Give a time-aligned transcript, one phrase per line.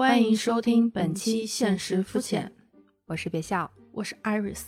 [0.00, 2.50] 欢迎收听本期《现实肤浅》，
[3.04, 4.62] 我是别笑，我是 Iris。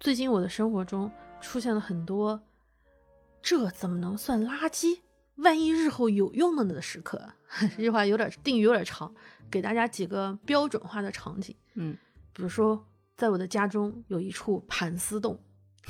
[0.00, 1.12] 最近我的生活中
[1.42, 2.40] 出现了很多
[3.42, 5.00] “这怎么能算垃圾？
[5.34, 7.34] 万一日后有用了呢”的时刻。
[7.76, 9.14] 这句话有点定语有点长，
[9.50, 11.54] 给大家几个标准化的场景。
[11.74, 11.98] 嗯，
[12.32, 15.38] 比如说，在我的家中有一处盘丝洞，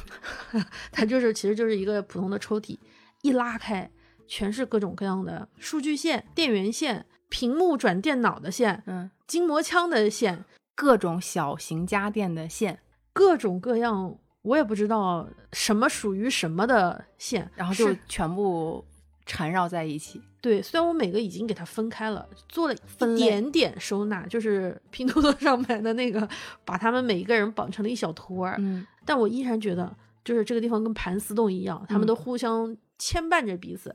[0.93, 2.79] 它就是其实就是一个普通的抽屉，
[3.23, 3.91] 一拉开
[4.27, 12.81] 全是各种各样的数据线、电源线、屏幕转电脑的线、嗯，筋膜枪的线，各种小型家电的线，
[13.13, 18.85] 各种各样我也不知道什么属于什么的线，然后就全部
[19.25, 20.23] 缠绕在一起。
[20.41, 26.29] 对，虽然我每个已经给它分开了，做了一点点收纳，就是拼多多上买的那个，
[26.65, 33.95] 把他们每一个人绑成了一小坨儿，嗯但我依然觉得，就是这个地方跟盘丝洞一样，他们嗯都互相牵绊着彼此。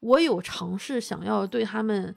[0.00, 2.14] 我有尝试想要对他们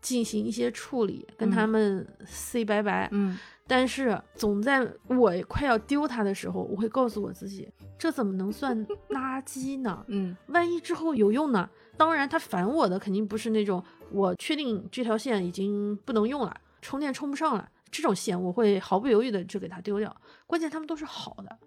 [0.00, 10.04] 进行一些处理，跟嗯他们 say 拜拜，嗯但是总在我快要丢它的时候，我会告诉我自己，这怎么能算 垃圾呢？
[10.08, 11.68] 嗯万一之后有用呢？
[11.96, 20.16] 当然，它烦我的肯定不是那种我确定这条线已经不能用了，充电充不上了这种线，我会毫不犹豫的就给它丢掉。
[20.46, 21.58] 关键它们都是好的，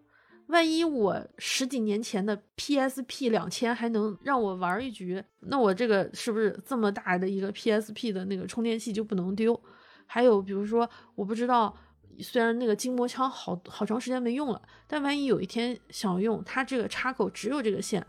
[0.51, 9.59] 万一我十几年前的 PSP 两千还能让我玩一局，那我这个是不是这么大的一个 PSP 的那个充电器就不能丢？
[10.05, 11.75] 还有比如说，我不知道。
[12.19, 18.05] 虽然那个筋膜枪好好长时间没用了，但万一有一天想用，它这个插口只有这个线，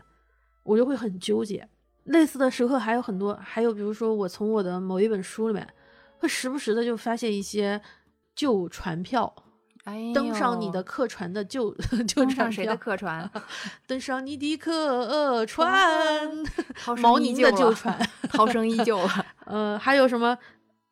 [0.63, 1.67] 我就会很纠结。
[2.03, 5.67] 类似的时刻还有很多，还有比如说我从我的某一本书里面，
[6.17, 7.81] 会时不时的就发现一些
[8.35, 9.33] 旧船票，
[9.83, 11.73] 哎， 登上你的客船 的旧
[12.07, 13.29] 旧船登上谁的，客船？
[13.87, 16.29] 登上你的客船，
[17.01, 17.97] 毛宁的旧船，
[18.29, 19.25] 涛声依旧了。
[19.45, 20.37] 呃，还有什么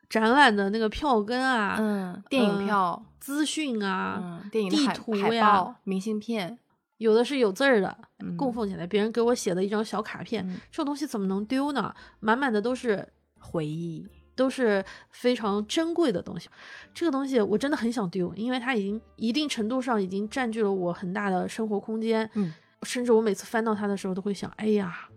[0.09, 6.59] 展览的那个票根啊，嗯，电影呃票，资讯啊，嗯，电影地图呀报、明信片，
[6.97, 11.93] 有的是有字儿的，嗯供奉起来，别人给我写的一张小卡片，嗯这种东西怎么能丢呢？
[12.19, 13.07] 满满的都是
[13.39, 14.05] 回忆。
[14.35, 16.49] 都是非常珍贵的东西。
[16.93, 22.29] 这个东西我真的很想丢，因为它已经一定程度上已经占据了我很大的生活空间。
[22.33, 22.53] 嗯，
[22.83, 25.07] 甚至我每次翻到它的时候，都会想：哎呀，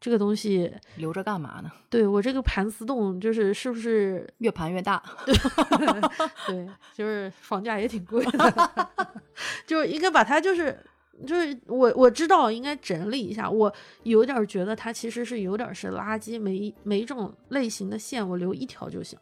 [0.00, 1.70] 这个东西留着干嘛呢？
[1.88, 5.02] 对我这个盘丝洞，就是是不是越盘越大。
[6.46, 8.80] 对，就是房价也挺贵的，
[9.66, 10.78] 就是应该把它就是。
[11.26, 19.18] 就是我我知道应该整理一下，我有点儿觉得它其实是有点儿是垃圾，每一每一种类型的线我留一条就行。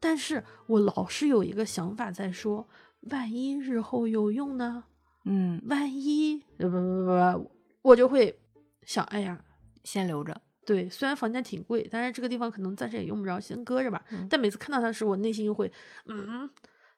[0.00, 2.68] 但是我老是有一个想法在说，
[3.10, 4.84] 万一日后有用呢？
[5.24, 8.38] 嗯，万一呃不不不不，我就会
[8.84, 9.42] 想，哎呀，
[9.82, 10.38] 先留着。
[10.66, 14.02] 对，虽然房价挺贵，但是这个地方可能暂时也用不着，先搁着吧。
[14.10, 15.70] 嗯但每次看到它的时候，我内心就会，
[16.06, 16.48] 嗯，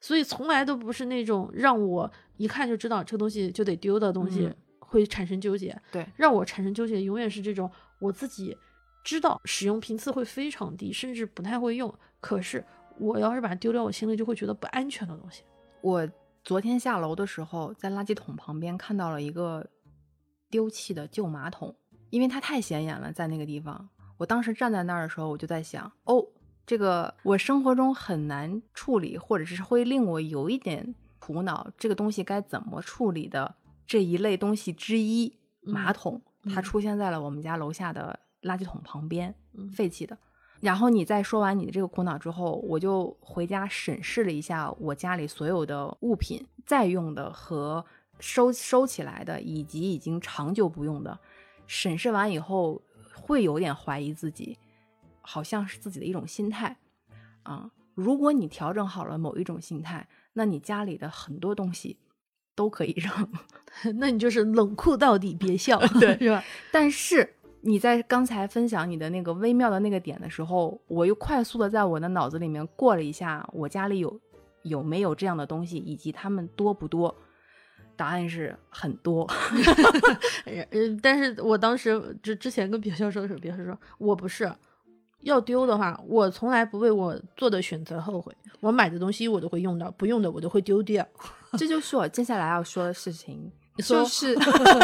[0.00, 5.76] 所以从来都不是那种让我一看就知道这个东西就得丢的东西嗯会产生纠结。
[5.90, 8.56] 对，让我产生纠结，永远是这种我自己
[9.02, 12.64] 知道使用频次会非常低，甚至不太会用，可是
[12.98, 15.42] 我要是把它丢掉，我心里就会觉得不安全的东西。
[15.80, 16.08] 我
[16.44, 19.66] 昨天下楼的时候，在垃圾桶旁边看到了一个
[20.48, 21.74] 丢弃的旧马桶，
[22.10, 23.88] 因为它太显眼了，在那个地方。
[24.18, 26.24] 我当时站在那儿的时候，我就在想，哦，
[26.66, 33.54] 这个我生活中很难处理，或者是会令我有一点苦恼，这个东西该怎么处理的
[33.86, 36.22] 这一类东西之一，马嗯桶，
[36.52, 40.18] 它嗯出现在了我们家楼下的垃圾桶旁边，嗯废弃的。
[40.58, 47.84] 然后你在说完你的这个苦恼之后，我就回家审视了一下我家里所有的物品，在用的和
[48.18, 51.16] 收收起来的，以及已经长久不用的。
[51.66, 52.80] 审视完以后，
[53.14, 54.58] 会有点怀疑自己，
[55.26, 56.76] 好像是自己的一种心态
[57.42, 57.70] 啊。
[57.94, 61.98] 如果你调整好了某一种心态，那你家里的很多东西
[62.54, 63.28] 都可以扔。
[63.98, 66.44] 那你就是冷酷到底，别笑， 对是吧？
[66.70, 74.20] 但是你在刚才分享你的那个微妙的那个点的时候，我又快速的在我的脑子里面过了一下，我家里有
[74.62, 77.14] 有没有这样的东西，以及他们多不多？
[77.96, 79.26] 答案是很多。
[80.70, 84.52] 嗯，但是我当时之之前跟别笑说的时候，别笑说我不是
[85.20, 88.34] 要丢的话，我从来不为我做的选择后悔。
[88.60, 91.06] 我买的东西我都会用到，不用的我都会丢掉。
[91.58, 94.36] 这就是我接下来要说的事情，就是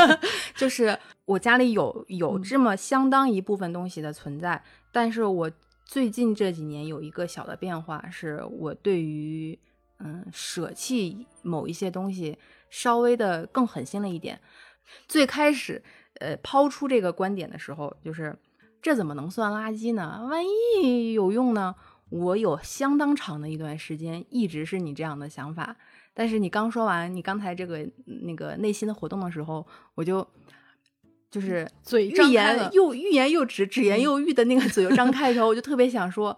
[0.57, 4.63] 就是我家里有有嗯这么相当一部分东西的存在，
[4.93, 5.51] 但是我
[5.85, 9.59] 最近这几年有一个小的变化，是我对于
[9.99, 12.39] 嗯舍弃某一些东西
[12.71, 14.41] 稍微的更狠心了一点。
[15.07, 15.83] 最开始，
[16.21, 18.37] 呃抛出这个观点的时候，就是
[18.83, 20.27] 这怎么能算垃圾呢？
[20.29, 21.75] 万一有用呢？
[22.11, 25.75] 我有相当长的一段时间一直是你这样的想法，
[26.13, 30.27] 但是你刚说完你刚才这个那个内心的活动的时候，我就
[31.31, 36.37] 就是嘴欲言又欲言又止，止言又欲的那个嘴又张开的时候， 我就特别想说，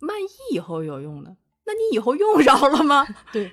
[0.00, 1.36] 万一以后有用呢？
[1.66, 3.06] 那你以后用着了吗？
[3.30, 3.52] 对，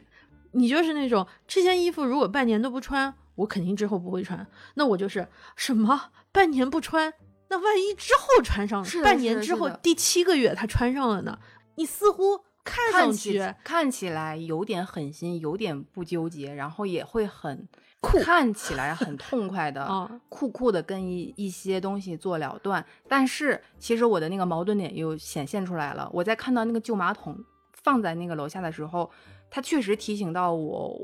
[0.53, 4.47] 你就是那种这件衣服如果半年都不穿，我肯定之后不会穿。
[4.75, 5.27] 那我就是
[5.57, 7.13] 什么半年不穿。
[7.53, 11.37] 那万一之后穿上了，半年之后第七个月他穿上了呢？
[11.75, 17.67] 你似乎看上去看起来有点狠心，有点不纠结，然后也会很
[18.01, 19.87] 酷，看起来很痛快的，
[20.29, 22.83] 酷酷的跟一一些东西做了断。
[23.07, 26.09] 但是其实我的那个矛盾点又显现出来了。
[26.11, 27.37] 我在看到那个旧马桶
[27.83, 29.11] 放在那个楼下的时候，
[29.51, 30.99] 它确实提醒到我，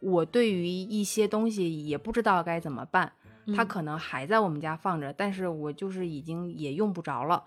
[0.00, 3.12] 我对于一些东西也不知道该怎么办。
[3.56, 7.44] 它可能还在我们家放着，但是我就是已经也用不着了，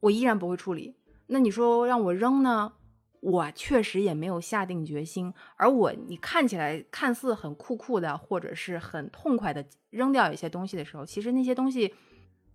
[0.00, 0.96] 我依然不会处理。
[1.26, 2.72] 那你说让我扔呢？
[3.20, 5.32] 我确实也没有下定决心。
[5.56, 11.94] 而我，你看起来看似很酷酷的，或者是很痛快的扔掉一些东西的时候，其实那些东西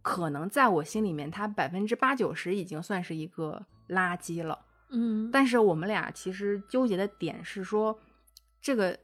[0.03, 4.59] 可能在我心里面，它百分之八九十已经算是一个垃圾了。
[4.91, 7.97] 嗯，但是我们俩其实纠结的点是说，
[8.61, 8.99] 这个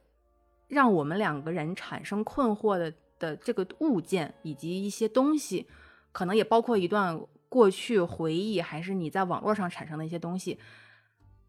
[0.68, 2.92] 让我们两个人产生困惑的。
[3.18, 5.66] 的这个物件以及一些东西，
[6.12, 10.58] 可能也包括一段过去回忆，还是你在网络上产生的一些东西，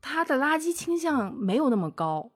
[0.01, 2.31] 它的垃圾倾向没有那么高，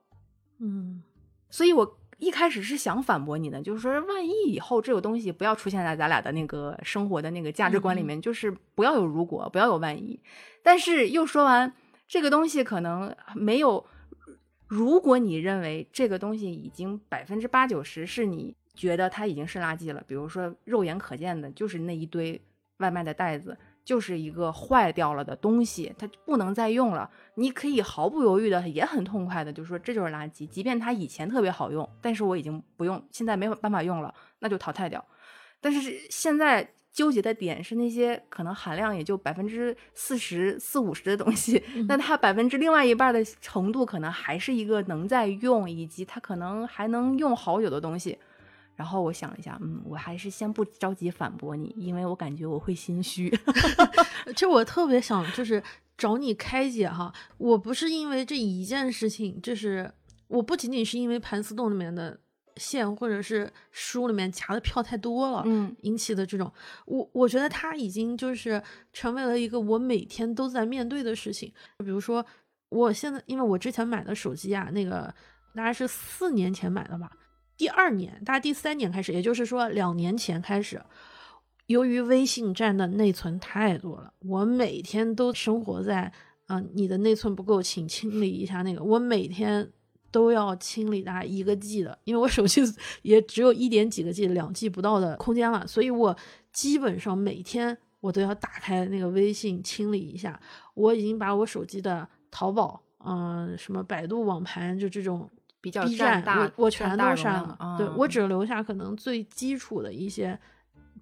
[0.59, 1.03] 嗯，
[1.49, 10.19] 所以我一开始是想反驳你的，就是说，万一以后这个东西不要出现在咱俩的那个生活的那个价值观里面，就是不要有如果，不要有万一。
[10.63, 11.73] 但是又说完，
[12.07, 13.85] 这个东西可能没有，
[14.67, 18.55] 如果你认为这个东西已经百分之八九十是你。
[18.81, 22.41] 觉得它已经是垃圾了，比如说肉眼可见的，就是那一堆
[22.77, 23.55] 外卖的袋子，
[23.85, 27.07] 就是一个坏掉了的东西，它不能再用了。
[27.35, 30.47] 你可以毫不犹豫的，也很痛快的，就说这就是垃圾。
[30.47, 35.05] 即便它以前特别好用，但是我已经不用，现在没有办法用了，那就淘汰掉。
[35.61, 48.17] 但是现在纠结的点是那些可能含量也就百分之四十四五十的东西，那它百分之另外一半的程度，可能还是一个能再用，以及它可能还能用好久的东西。
[48.81, 53.29] 然后我想一下，嗯，我还是先不着急反驳你，因为我感觉我会心虚。
[54.33, 55.61] 其实我特别想就是
[55.95, 59.93] 找你开解哈，我不是因为这一件事情，就是
[60.27, 62.19] 我不仅仅是因为盘丝洞里面的
[62.57, 66.51] 线或者是书里面夹的票太多了，嗯，引起的这种，
[66.87, 68.59] 我我觉得它已经就是
[68.91, 71.53] 成为了一个我每天都在面对的事情。
[71.77, 72.25] 比如说，
[72.69, 75.13] 我现在因为我之前买的手机啊，那个
[75.53, 77.11] 大概是四年前买的吧。
[77.61, 80.81] 第二年，大概第三年开始，也就是说两年前开始，
[81.67, 86.11] 由于微信占的内存太多了，我每天都生活在
[86.47, 88.83] 啊，你的内存不够，请清理一下那个。
[88.83, 89.71] 我每天
[90.09, 92.63] 都要清理大概一个 G 的，因为我手机
[93.03, 96.17] 也只有一点几个 G，两 G 不到的空间了，所以我
[96.51, 100.41] 基本上每天我都要打开那个微信清理一下。
[100.73, 105.29] 我已经把我手机的淘宝，嗯，什么百度网盘，就这种。
[105.61, 107.57] 比较占大，我我全都删了。
[107.77, 110.37] 对我只留下可能最基础的一些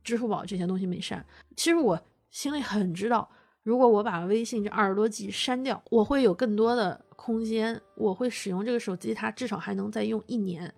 [0.03, 1.25] 支付宝这些东西没删。
[1.55, 1.99] 其实我
[2.29, 3.27] 心里很知道，
[3.63, 10.71] 如果我把微信这二十多 G 删掉，我会有更多的空间，我会使用这个手机，它至少还能再用一年，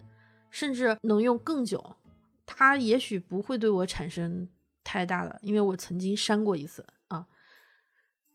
[0.52, 1.84] 甚至能用更久。
[2.46, 4.48] 它也许不会对我产生
[4.84, 7.26] 太大的，因为我曾经删过一次啊。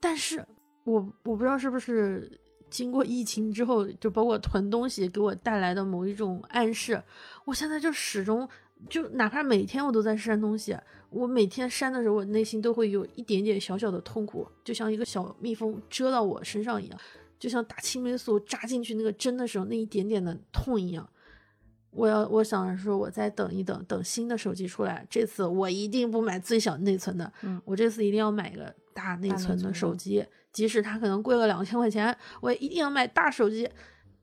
[0.01, 0.45] 但是
[0.85, 2.41] 我我不知道是不是。
[2.69, 7.03] 经过疫情之后，就包括囤东西给我带来的某一种暗示，
[7.45, 8.49] 我现在就始终
[8.89, 10.77] 就哪怕每天我都在删东西，
[11.11, 16.99] 我每天删的时候，我内心都会有一点点小小的痛苦，就像一个小蜜蜂蛰到我身上一样，
[17.39, 21.09] 就像打青霉素扎进去那个针的时候那一点点的痛一样。
[21.91, 30.23] 我要我想说，我再等一等，等新的手机出来，这次我一定不买最小内存的，嗯，我这次一定要买个大内存的手机。
[30.57, 33.69] 即使它可能贵了两千块钱，我也一定要买大手机。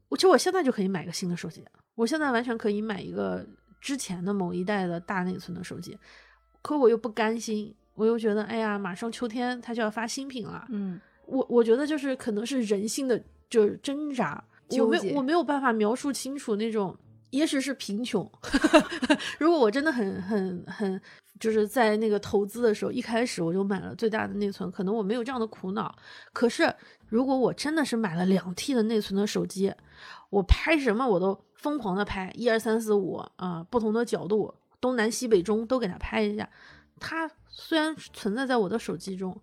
[0.09, 1.63] 我其实我现在就可以买个新的手机，
[1.93, 3.45] 我现在完全可以买一个
[3.79, 5.95] 之前的某一代的大内存的手机。
[6.63, 10.65] 可我又不甘心，我又觉得，哎呀，马上秋天它就要发新品了。
[10.69, 16.97] 嗯，我我觉得就是可能是人性的就是挣扎，我没我没有办法描述清楚那种。
[17.33, 18.31] 也许是贫穷。
[19.39, 21.01] 如果我真的很很很，
[21.39, 25.93] 就是在那个投资的时候，一开始我就买了最大的内存，可能我没有这样的苦恼。
[26.31, 26.71] 可是
[27.07, 29.73] 如果我真的是买了两 T 的内存的手机，
[30.29, 36.47] 我拍什么我都疯狂的拍，一二三四五啊，不同的角度东南西北中都给它拍一下。
[36.99, 39.35] 它虽然存在在我的手机中，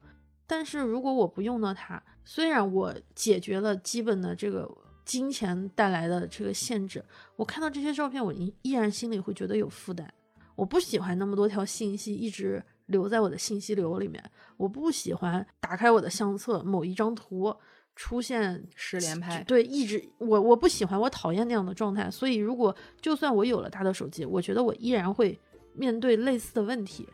[0.47, 4.70] 但是如果我不用到它，虽然我解决了基本的这个
[5.11, 10.09] 金钱带来的这个限制，我看到这些照片，我依依然心里会觉得有负担。
[10.55, 14.23] 我不喜欢那么多条信息一直留在我的信息流里面，
[14.57, 17.52] 我不喜欢打开我的相册某一张图
[17.97, 22.09] 出现十连拍，对，一直我我不喜欢，我讨厌那样的状态。
[22.09, 25.37] 所以，如果就算我有了他的手机，我觉得我依然会
[25.75, 27.09] 面对类似的问题。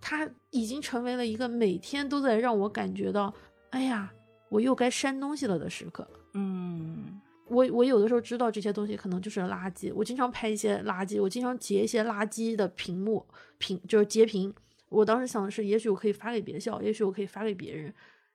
[0.00, 3.32] 他已经成为了一个每天都在让我感觉到，
[3.70, 4.12] 哎呀，
[4.48, 6.08] 我又该删东西了的时刻。
[6.34, 13.26] 嗯，我我有的时候知道这些东西可能就是垃圾，我经常拍一些垃圾，我经常截一些垃圾的屏幕
[13.58, 14.52] 屏，就是截屏。
[14.88, 17.92] 我当时想的是，也许我可以发给别校，也许我可以发给别人。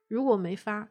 [0.07, 0.87] 如果没发，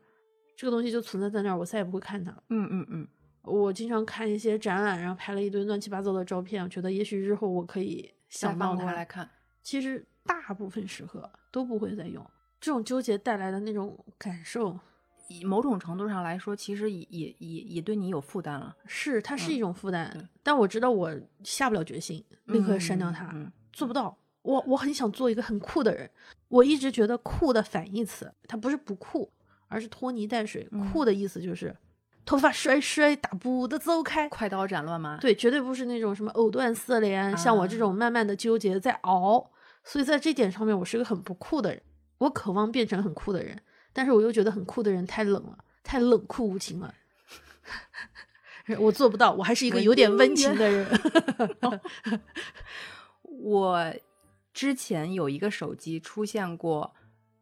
[0.57, 2.43] 这个东西就存在在那儿，我再也不会看它了。
[2.49, 3.09] 嗯嗯嗯。
[3.43, 9.29] 我经常看一些展览，然后拍了一堆乱七八糟的照片，我觉得也许日后我可以想到它来看。
[9.63, 10.05] 其实。
[10.25, 12.25] 大部分时刻都不会再用，
[12.61, 14.79] 这种纠结带来的那种感受，以
[15.45, 18.77] 某种程度上来说，其实也也也也对你有负担了。
[18.87, 21.11] 是，它是一种负担，但我知道我
[21.43, 23.35] 下不了决心立刻删掉它，
[23.73, 24.17] 做不到。
[24.43, 26.11] 我我很想做一个很酷的人，
[26.49, 29.33] 我一直觉得酷的反义词，它不是不酷，
[29.69, 30.69] 而是拖泥带水。
[30.93, 31.77] 酷的意思就是
[32.25, 35.17] 头发甩甩，大步的走开，快刀斩乱麻。
[35.19, 39.51] 对，绝对不是那种什么藕断丝连，像我这种慢慢的纠结在熬。
[39.85, 41.83] 所以在这点上面，我是个很不酷的人。
[42.19, 43.61] 我渴望变成很酷的人，
[43.93, 46.95] 但是我又觉得很酷的人太冷了，太冷酷无情了。
[48.79, 50.87] 我做不到，我还是一个有点温情的人。
[53.23, 53.95] 我
[54.55, 56.95] 之前有一个手机出现过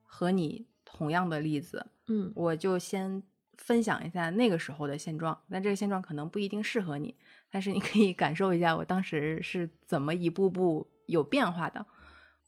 [0.04, 3.22] 和你同样的例子，嗯，我就先
[3.58, 5.38] 分享一下那个时候的现状。
[5.50, 7.14] 但这个现状可能不一定适合你，
[7.50, 11.84] 但是你可以感受一下我当时是怎么一步步有变化的。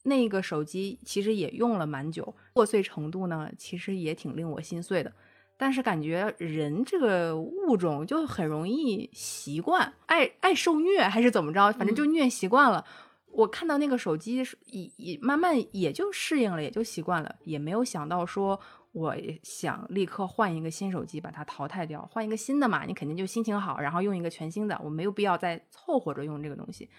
[0.04, 5.12] 那个手机其实也用了蛮久，破碎程度呢，其实也挺令我心碎的。
[5.56, 12.84] 但是感觉人这个物种就很容易习惯，爱爱受虐还是怎么着，反正就虐习惯了。
[13.26, 18.58] 我看到那个手机也也慢慢也就适应了，也就习惯了，也没有想到说
[18.90, 26.90] 我想立刻换一个新手机把它淘汰掉，换一个新的嘛，你肯定就心情好，然后用一个全新的，我没有必要再凑合着用这个东西。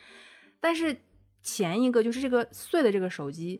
[0.61, 0.95] 但是。
[1.43, 3.59] 前一个就是这个碎的这个手机，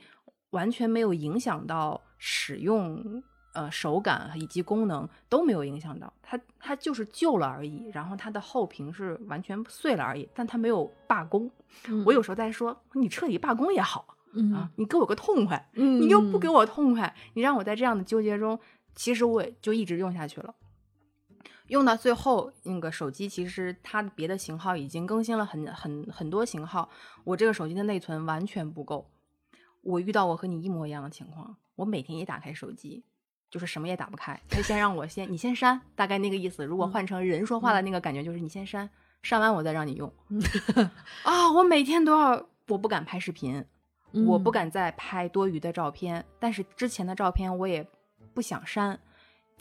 [0.52, 3.22] 完全没有影响到使用，
[3.54, 7.90] 呃，手感以及功能都没有影响到它，它就是旧了而已。
[7.94, 11.52] 然后它的后屏是完全碎了而已，但它没有罢工。
[12.06, 14.16] 我有时候在说，你彻底罢工也好
[14.56, 18.60] 啊，你给我个痛快，你又不给我痛快，你让我在这样的纠结中，
[18.96, 20.56] 其实我也就一直用下去了。
[21.74, 26.88] 用到最后，那个手机其实它别的型号已经更新了很很很多型号，
[27.24, 29.10] 我这个手机的内存完全不够。
[29.82, 33.04] 我遇到我和你一模一样的情况，我每天一打开手机，
[33.50, 36.64] 就是什么也打不开，他先让我先你先删，大概那个意思。
[36.64, 38.88] 如果换成人说话的那个感觉，就是你先删，
[39.24, 40.14] 删完我再让你用。
[41.24, 43.66] 啊，我每天都要，我不敢拍视频，
[44.28, 47.84] 我不敢再拍多余的照片，但是之前的照片我也
[48.36, 49.00] 不想删。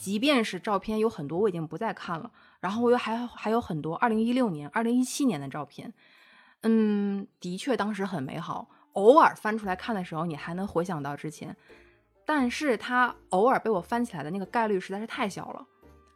[0.02, 2.28] 即便是照片有很多我已经不再看了，
[2.58, 5.94] 然后我又还还有很多二零一六年、二零一七年的照片，
[6.62, 8.68] 嗯，的确当时很美好。
[8.94, 11.56] 偶尔翻出来看的时候，你还能回想到之前，
[12.26, 15.64] 但是它偶尔被我翻起来的那个概率实在是太小了。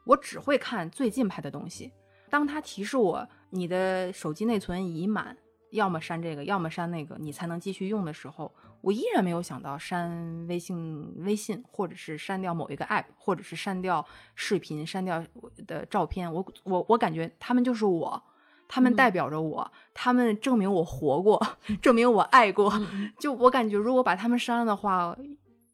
[0.04, 1.92] 我只会看最近拍的东西。
[2.28, 5.36] 当它提示我你的手机内存已满，
[5.70, 8.52] 要么删这个，要么删那个，你才能继续用的时候。
[8.86, 16.32] 我依然没有想到删微信、微信，或者是删掉某一个 app，或者是删掉视频、删掉我的照片。
[16.32, 18.22] 我我我感觉他们就是我，
[18.68, 21.44] 他们代表着我，他们证明我活过，
[21.82, 22.72] 证明我爱过。
[23.18, 25.16] 就我感觉，如果把他们删了的话，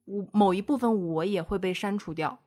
[0.06, 2.38] 我某一部分我也会被删除掉。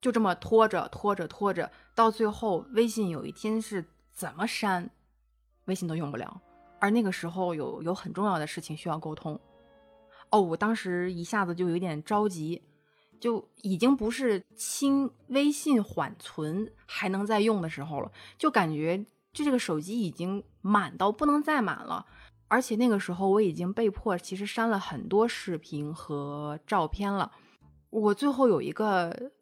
[0.00, 4.88] 就这么拖着拖着拖着，到最后微信有一天是怎么删，
[5.64, 6.40] 微信都用不了。
[6.78, 9.36] 而那个时候有有很重要的事情需要沟通。
[10.30, 12.62] 哦，我当时一下子就有点着急，
[13.18, 18.98] 就已经不是清微信缓存还能再用的时候了，就感觉
[19.32, 22.04] 就这个手机已经满到不能再满了，
[22.48, 27.32] 而且那个时候我已经被迫其实删了很多视频和照片了。
[27.90, 29.32] 我最后有一个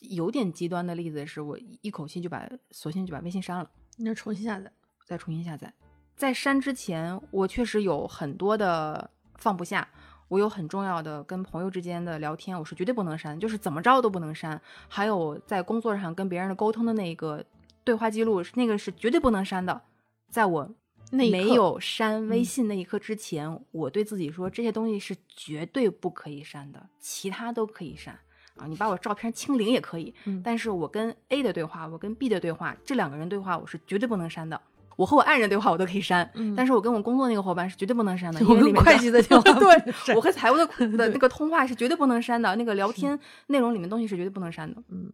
[0.00, 4.70] 有点极端的例子，是我一口气就把索性就把微信删了，那重新下载，
[5.06, 5.72] 再重新下载。
[6.14, 9.88] 在删之前，我确实有很多的放不下。
[10.30, 14.58] 我有很重要的跟朋友之间的聊天，我是绝对不能删，就是怎么着都不能删。
[14.86, 17.44] 还有在工作上跟别人的沟通的那个
[17.82, 19.82] 对话记录，那个是绝对不能删的。
[20.28, 20.70] 在我
[21.10, 28.16] 没有删微嗯信那一刻之前，我对自己说这些东西是绝对不可以删的，其他都可以删
[28.54, 34.60] 啊，你把我照片清零也可以，嗯但是我跟 A 的对话，我跟 B 的对话，这两个人对话我是绝对不能删的。
[35.00, 38.38] 我和我爱人对话我都可以删，嗯但是我跟我工作那个伙伴是绝对不能删的。
[38.40, 40.66] 我跟会因为里面的计的 电话对，我和财务的
[40.98, 44.82] 的那个通话是绝对不能删的，那个聊天内容里面东西是绝对不能删的。
[44.90, 45.10] 嗯，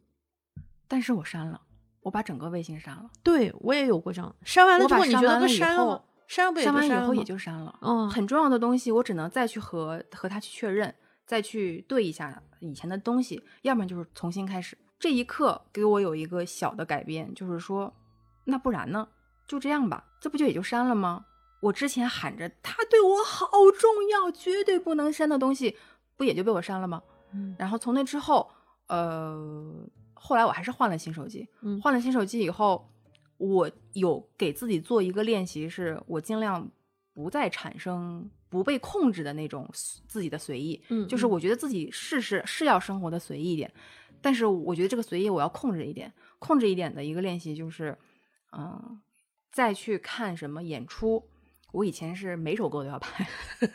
[0.88, 1.60] 但是我删了，
[2.02, 7.72] 我把整个微信删了，对我也有过这样，删完了之后你觉得不删完了删不也删完以后也就删了。
[7.82, 10.92] 嗯很重要的东西，我只能再去和和他去确认，
[11.24, 14.76] 再去对一下以前的东西，要不然就是重新开始。
[14.98, 17.94] 这一刻给我有一个小的改变，就是说，
[18.46, 19.06] 那不然呢？
[19.46, 21.24] 就这样吧，这不就也就删了吗？
[21.60, 23.46] 我之前喊着他对我好
[23.78, 25.76] 重要，绝对不能删的东西，
[26.16, 27.02] 不也就被我删了吗？
[27.32, 28.48] 嗯然后从那之后，
[28.88, 29.74] 呃，
[30.14, 31.48] 后来我还是换了新手机。
[31.62, 32.88] 嗯换了新手机以后，
[33.38, 36.70] 我有给自己做一个练习，是我尽量
[37.12, 39.68] 不再产生不被控制的那种
[40.06, 40.80] 自己的随意。
[40.88, 43.72] 嗯就是我觉得自己是是是要生活的随意一点，
[44.20, 47.96] 但是我觉得这个随意我要控制一点，控制一点的一个练习就是，
[48.52, 49.00] 嗯、
[49.56, 51.24] 再去看什么演出。
[51.72, 53.26] 我以前是每首歌都要拍，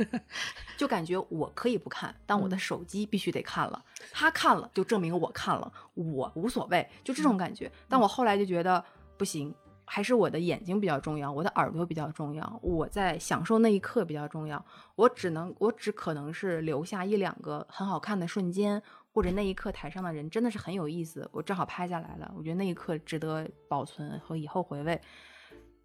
[0.77, 3.83] 就感觉我可以不看，但我的嗯手机必须得看了。
[4.11, 7.71] 他看了，就证明我看了，我无所谓，就这种感觉。
[7.89, 8.83] 但我后来就觉得
[9.17, 9.51] 不行，
[9.83, 14.63] 还是我的眼睛比较重要，我的耳朵比较重要，我在享受那一刻比较重要。
[14.95, 18.79] 我只能，我只可能是留下一两个很好看的瞬间，
[19.11, 25.01] 或者那一刻台上的人真的是很有意思，我正好拍下来了，我觉得那一刻值得保存和以后回味。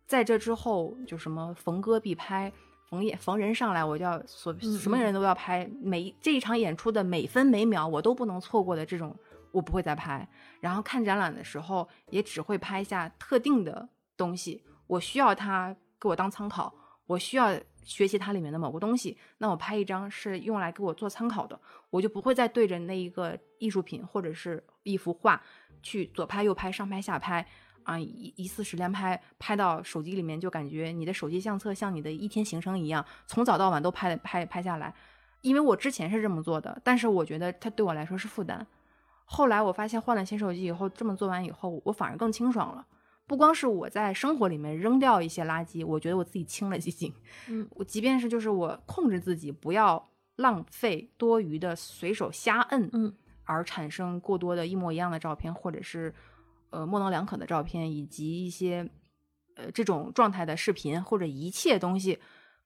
[0.07, 2.53] 在这之后，就什么逢歌必拍，
[2.89, 9.15] 逢演逢人上来，我就要所嗯什么人都要拍，每这一场演出的每分每秒我都不能错过的这种，
[9.51, 10.29] 我不会再拍。
[10.61, 16.73] 然后看展览的时候，也只会拍下特定的东西，我需要它给我当参考，
[17.07, 25.43] 我需要学习它里面的某个东西，那我拍一张是用来给我做参考的，我就不会再对着那一个艺术品或者是一幅画
[25.83, 27.45] 去左拍右拍上拍下拍。
[27.87, 34.93] 啊，一一次十连拍，拍到手机里面就感觉你的手机相册像你的一天行程一样，从早到晚都拍拍拍下来。
[35.43, 38.67] 因为我之前是这么做的，但是我觉得它对我来说是负担。
[39.25, 42.85] 后来我发现换了新手机以后，这么做完以后，我反而更清爽了。
[43.29, 47.13] 不光是我在生活里面扔掉一些垃圾，我觉得我自己清了几斤。
[47.49, 56.13] 嗯，我即便是就是我控制自己不要浪费多余的随手瞎摁，嗯，而产生过多的一模一样的照片，或者是
[56.71, 58.89] 呃模棱两可的照片，以及一些
[59.55, 62.19] 呃这种状态的视频或者一切东西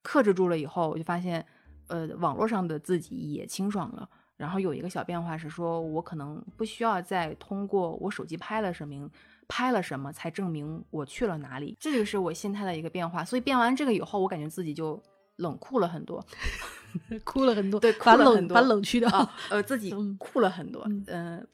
[0.03, 1.45] 克制住了以后，我就发现
[1.89, 4.09] 呃网络上的自己也清爽了。
[4.37, 9.11] 然后有一个小变化是说，我可能不需要再通过我手机拍了什么
[9.47, 13.23] 拍了什么才证明我去了哪里，这就是我心态的一个变化。
[13.23, 14.99] 所以变完这个以后，我感觉自己就
[15.37, 16.25] 冷酷了很多。
[17.23, 19.11] 哭了很多， 对把冷哭了很多把冷去掉。
[19.11, 21.47] 啊，呃，自己 嗯酷了很多，嗯呃，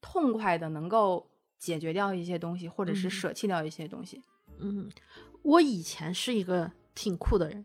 [0.00, 1.29] 痛快的能够
[1.60, 4.20] 解决掉一些东西，或者是嗯舍弃掉一些东西。
[4.58, 4.88] 嗯，
[5.42, 7.62] 我以前是一个挺酷的人，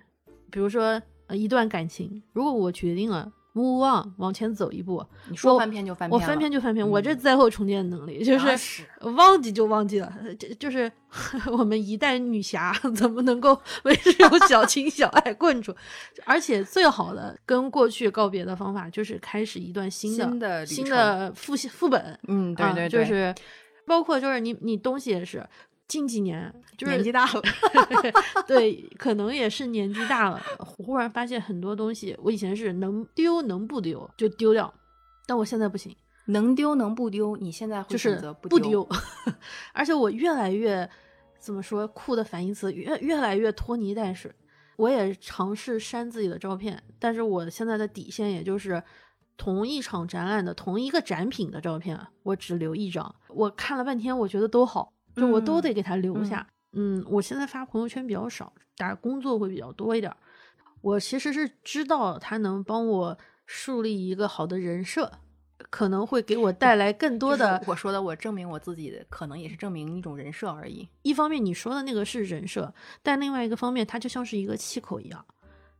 [0.52, 10.14] 比如说呃一段感情，如果我决定了 move on 往前走一步，你说翻篇就翻篇了，我翻篇就翻篇，我这嗯灾后重建能力就是忘记就忘记了，
[10.60, 10.92] 就是
[11.52, 15.74] 我们一代女侠 怎么能够为这种小情小爱困住？
[16.26, 22.20] 而且最好的跟过去告别的方法就是开始一段新的新的旅新的副副本。
[22.28, 23.34] 嗯，对对，就是
[23.86, 25.48] 包括就是你你东西也是。
[25.88, 27.42] 近几年就是年纪大了，
[28.48, 34.74] 对，可能也是年纪大了，忽然发现很多东西，我以前是能丢能不丢就丢掉，
[35.28, 35.96] 但我现在不行，
[36.26, 38.90] 能丢能不丢，你现在会就是选择不丢。
[39.74, 40.90] 而且我越来越
[41.38, 44.32] 怎么说酷的反义词越越来越拖泥带水。
[44.78, 48.82] 我也尝试删自己的照片，但是我现在的底线也就是
[49.38, 53.16] 同一场展览的同一个展品的照片，我只留一张。
[53.30, 56.48] 我看了半天，我觉得都好，就我都嗯得给他留下。
[56.74, 60.18] 嗯我现在发朋友圈比较少，打工作会比较多一点儿。
[60.82, 65.12] 我其实是知道他能帮我树立一个好的人设，
[65.70, 70.88] 可能会给我带来更多的我说的，我证明我自己的，可能也是证明一种人设而已。
[71.02, 75.26] 一方面你说的那个是人设，但另外一个方面，它就像是一个气口一样，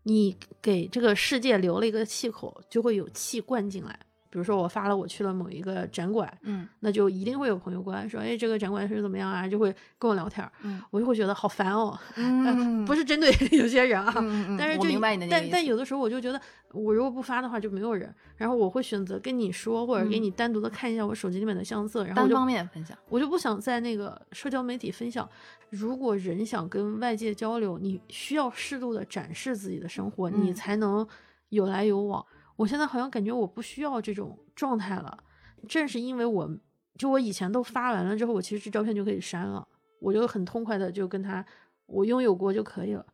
[0.08, 4.00] 你给这个世界留了一个气口，就会有气灌进来。
[4.36, 9.48] 比如说我发了我去了某一个展馆，嗯那就一定会有朋友过来说，哎，这个展馆是怎么样啊？
[9.48, 11.98] 就会跟我聊天儿，嗯我就会觉得好烦哦。
[12.18, 14.14] 嗯， 不是针对有些人啊，
[14.60, 16.42] 但是就但但有的时候我就觉得，
[16.74, 25.28] 我如果不发的话就没有人，然后我会选择跟你说，或者给嗯你单独的看一下我手机里面的相册，然后单就方面分享，我就不想在那个社交媒体分享。
[25.70, 31.08] 如果人想跟外界交流，你需要适度的展示自己的生活，你嗯才能
[31.48, 32.26] 有来有往。
[32.56, 35.24] 我现在好像感觉我不需要这种状态了，
[35.68, 36.50] 正是因为我
[36.98, 39.68] 就我以前都发完了之后，我其实这照片就可以删了，
[40.00, 41.46] 我就很痛快的就跟他
[41.86, 43.06] 我拥有过就可以了。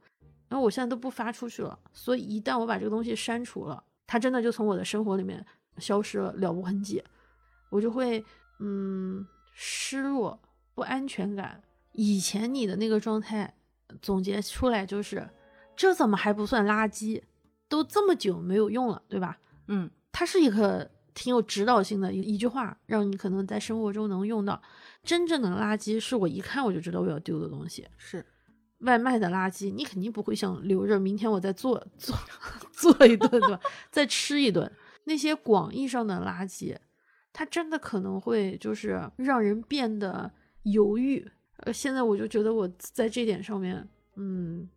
[0.47, 5.43] 然后我现在都不发出去了，所以一旦我把这个东西删除了，它真的就从我的生活里面
[5.77, 7.01] 消失了，了无痕迹，
[7.69, 8.23] 我就会
[8.59, 10.39] 嗯失落、
[10.75, 11.63] 不安全感。
[11.93, 13.53] 以前你的那个状态
[14.01, 15.29] 总结出来就是，
[15.75, 17.21] 这怎么还不算垃圾？
[17.71, 19.39] 都这么久没有用了，对吧？
[19.67, 24.61] 嗯它是一个挺有指导性的一一句话，让你可能在生活中能用到。
[25.03, 27.87] 真正的垃圾是我一看我就知道我要丢的东西。
[27.97, 28.23] 是，
[28.79, 32.13] 外卖的垃圾，你肯定不会想留着明天我再做做
[32.73, 33.59] 做一顿，对吧？
[33.89, 34.69] 再吃一顿。
[35.05, 36.75] 那些广义上的垃圾，
[37.31, 40.29] 它真的可能会就是让人变得
[40.63, 41.25] 犹豫。
[41.57, 44.67] 呃，现在我就觉得我在这点上面，嗯，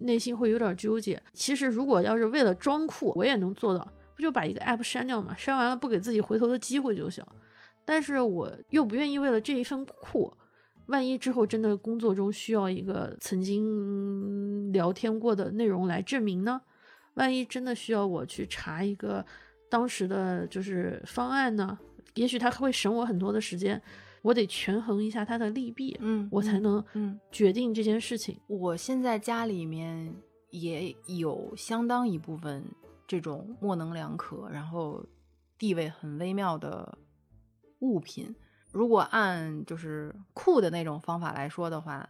[0.00, 1.22] 内心会有点纠结。
[1.32, 5.34] 其实如果要是为了装酷，我也能做到，不就把一个 app 删掉嘛？
[5.36, 7.24] 删完了不给自己回头的机会就行。
[7.84, 10.32] 但是我又不愿意为了这一份酷，
[10.86, 16.60] 万一之后真的工作中需要一个曾经聊天过的内容来证明呢？
[17.14, 19.24] 万一真的需要我去查一个
[19.68, 21.78] 当时的就是方案呢？
[22.14, 23.80] 也许它会省我很多的时间，
[24.22, 27.18] 我得权衡一下它的利弊，嗯，嗯我才能嗯。
[27.30, 28.38] 决定这件事情。
[28.46, 30.14] 我现在家里面
[30.50, 32.64] 也有相当一部分
[33.06, 35.04] 这种模棱两可，然后
[35.56, 36.98] 地位很微妙的
[37.80, 38.34] 物品。
[38.72, 42.08] 如果按就是酷的那种方法来说的话，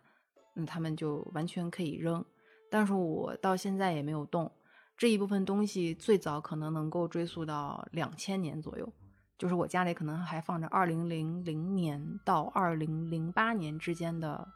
[0.57, 2.25] 嗯，他们就完全可以扔。
[2.71, 4.51] 但是我到现在也没有动
[4.97, 8.93] 这一部分东西，最早可能能够追溯到两千年左右。
[9.41, 14.47] 就是我家里可能还放着二零零零年到二零零八年之间的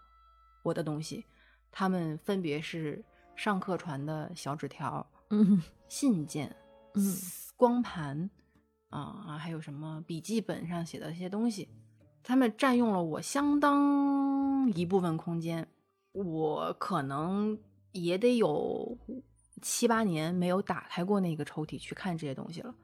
[0.62, 1.24] 我的东西，
[1.72, 3.02] 他们分别是
[3.34, 6.54] 上课传的小纸条、嗯信件、
[6.92, 7.16] 嗯
[7.56, 8.28] 光盘
[8.90, 11.70] 啊，还有什么笔记本上写的一些东西，
[12.22, 15.66] 他们占用了我相当一部分空间。
[16.12, 17.58] 我可能
[17.92, 18.98] 也得有
[19.62, 22.74] 七八年没有打开过那个抽屉去看这些东西了。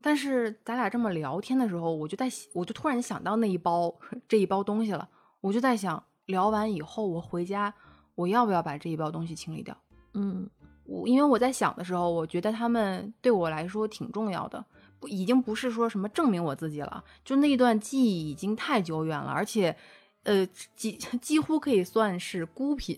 [0.00, 3.94] 但是咱俩这么聊天的时候，我就在想我就突然想到那一包
[4.28, 5.08] 这一包东西了，
[5.40, 7.72] 我就在想，聊完以后我回家，
[8.14, 9.76] 我要不要把这一包东西清理掉？
[10.14, 10.48] 嗯。
[10.88, 14.64] 我因为我在想的时候，我觉得他们对我来说挺重要的，
[15.00, 19.76] 不已经不是说什么证明我自己了，就那一段记忆已经太久远了，而且，
[20.22, 22.96] 呃，几 几乎可以算是孤品，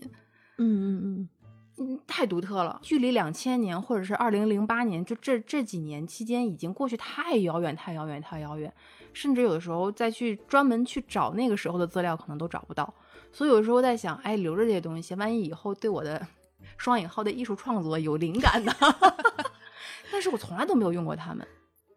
[0.59, 1.29] 嗯嗯嗯
[2.07, 2.79] 太独特了。
[2.81, 8.73] 距离两千年或者是二零零八年，就这这几年期间，已经过去太遥远、太遥远、太遥远，
[9.13, 12.93] 甚至有的时候再去专门去找那个时候的资料，可能都找不到。
[13.31, 16.25] 所以有时候在想，哎，留着这些东西，万一以后对我的
[16.77, 18.73] 双引号的艺术创作有灵感呢？
[20.11, 21.47] 但是我从来都没有用过它们。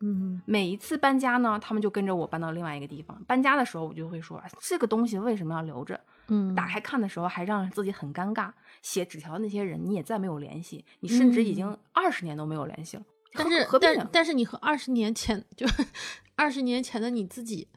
[0.03, 3.23] 嗯每一次搬家呢，他们就跟着我搬到另外一个地方。
[3.27, 5.99] 搬家的时候，我就会说，哎这个东西为什么要留着？
[6.29, 8.51] 嗯，打开看的时候还让自己很尴尬。
[8.83, 13.05] 写纸条的那些人，你也再没有联系，你甚至已经二十年都没有联系了。
[13.35, 14.09] 但是但？
[14.12, 15.67] 但是你和二十年前就
[16.35, 17.69] 二十年前的你自己，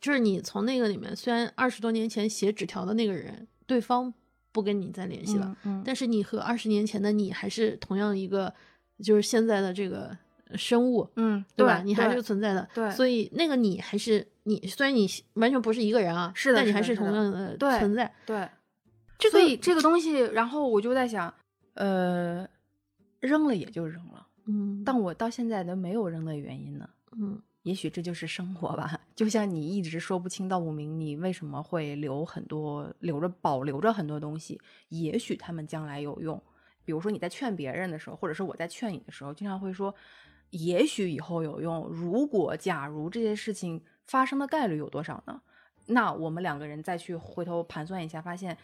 [0.00, 4.12] 就是你从那个里面，虽然二十多年前写纸条的那个人，对方
[4.52, 8.54] 不跟你再联系了，嗯，嗯但是你和二十年前的你还是同样一个，
[9.02, 10.16] 就是现在的这个
[10.54, 11.82] 生物，嗯，对吧？
[11.84, 18.12] 你还是存在的，对所以那个你还是你，虽然你完全不是一个人啊，是的但你还是同样的存在。
[18.24, 18.48] 对。
[19.18, 21.34] 这个所以这个东西，然后我就在想，
[21.74, 22.48] 呃，
[23.18, 26.88] 扔了也就扔了，嗯，但我到现在都没有扔的原因呢。
[27.18, 34.58] 嗯也许这就是生活吧，就像你一直说不清道不明，你为什么会留很多留着保留着很多东西？
[34.88, 36.40] 也许他们将来有用。
[36.84, 39.94] 比如说你在劝别人的时候，或者是我在劝你的时候，经常会说，
[40.50, 41.86] 也许以后有用。
[41.88, 45.40] 如果假如这些事情发生的概率有多少呢？
[45.86, 48.56] 那我们两个人再去回头盘算一下，发现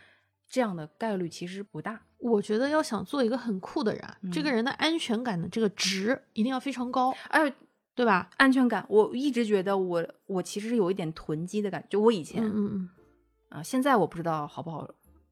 [0.49, 2.01] 这样的概率其实不大。
[2.19, 7.55] 我觉得要想做一个很酷的人啊，这个嗯人的安全感的这个值一定要非常高，哎，
[7.95, 8.29] 对吧？
[8.37, 12.43] 安全感，我一直觉得我我其实是有一点囤积的感觉，就我以前。
[12.45, 12.91] 嗯嗯嗯
[13.51, 14.89] 啊，现在我不知道好不好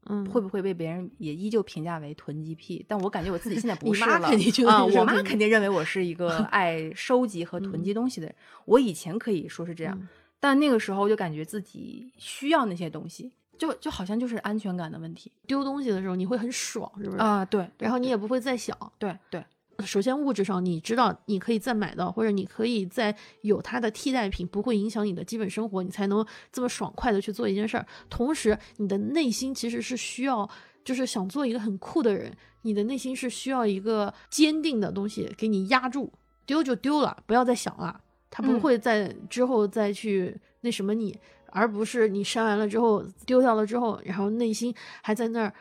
[0.07, 2.83] 嗯，会不会被别人也依旧评价为囤积癖？
[2.87, 8.35] 但我感觉我自己现在不你是了肯定觉得啊，我妈肯定认为我是一个 爱收集和囤积东西的人。
[8.65, 10.07] 我以前可以说是这样，嗯
[10.39, 17.17] 但那个时候就感觉自己需要那些东西，就就好像就是安全感的问题丢东西的时候你会很爽，是不是？
[17.17, 17.45] 啊。
[17.45, 18.77] 对，然后你也不会再想。
[18.99, 19.41] 对对，
[19.85, 27.85] 首先物质上你知道你可以再买到，或者你可以再有它的替代品，不会影响你的基本生活，你才能这么爽快的去做一件事儿。
[28.09, 30.49] 同时，你的内心其实是需要，
[30.83, 36.11] 就是想做一个很酷的人，你的内心是需要一个坚定的东西给你压住，
[36.45, 45.53] 丢就丢了，不要再想了，他不嗯会在之后再去那什么你，而不是你删完了之后丢掉了之后，然后内心还在那儿，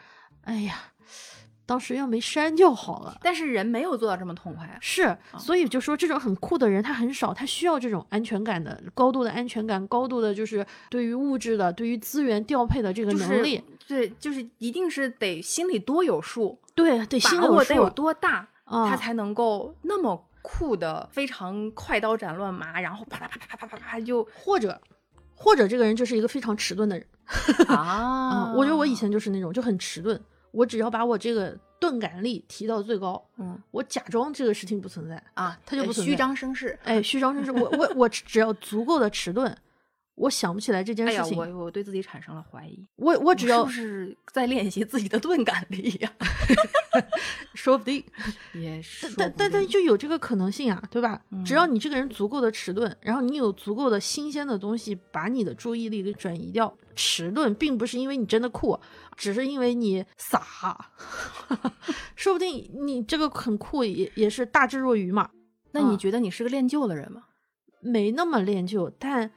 [0.42, 0.77] 哎呀。
[1.64, 4.77] 当时要没删就好了，但是人没有做到这么痛快啊。
[4.81, 24.81] 是，所以就说这种很酷的人他很少，他需要这种安全感的高度的安全感，高度的就是对于物质的、对于资源调配的这个就是能力，对，就是一定是得心里多有数，对，得心有数把握得有多大，啊他才能够那么酷的，非常快刀斩乱麻，然后啪啪啪啦啪啪啪啪就或者
[25.35, 27.07] 或者这个人就是一个非常迟钝的人。
[27.68, 30.20] 啊啊、我觉得我以前就是那种就很迟钝，
[30.52, 36.78] 我只要把我这个钝感力提到最高，嗯我假装这个事情不存在，啊，他就不存在张声势。
[36.84, 39.56] 哎，虚张声势，我我我只要足够的迟钝，
[40.14, 46.12] 我想不起来这件事情，我我对自己产生了怀疑，我我只要是在练习自己的钝感力呀？
[47.55, 48.05] 说不定。
[48.53, 51.20] 也是，但但但就有这个可能性啊，对吧？
[51.44, 56.77] 只要嗯你这个人足够的迟钝，然后你有足够的新鲜的东西把你的注意力给转移掉。
[56.94, 58.79] 迟钝并不是因为你真的酷，
[59.16, 60.90] 只是因为你傻。
[62.14, 65.31] 说不定你这个很酷也也是大智若愚嘛，
[65.70, 67.22] 那你嗯觉得你是个练旧的人吗？
[67.81, 69.33] 没那么练旧，但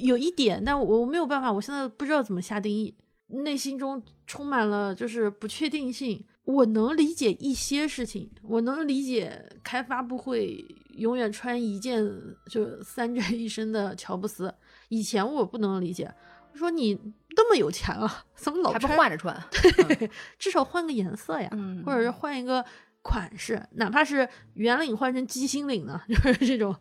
[0.00, 2.94] 有一点，但我我没有办法，我现在不知道怎么下定义，
[3.28, 6.24] 内心中充满了就是不确定性。
[6.44, 10.64] 我能理解一些事情，我能理解开发布会
[10.96, 12.04] 永远穿一件
[12.50, 14.52] 就三宅一身的乔布斯。
[14.88, 16.12] 以前我不能理解，
[16.52, 16.98] 我说你
[17.36, 19.40] 那么有钱了，怎么老还不穿换着穿？
[20.36, 22.64] 至少换个颜色呀，嗯或者是换一个
[23.02, 26.74] 款式，哪怕是圆领换成鸡心领呢， 就是这种。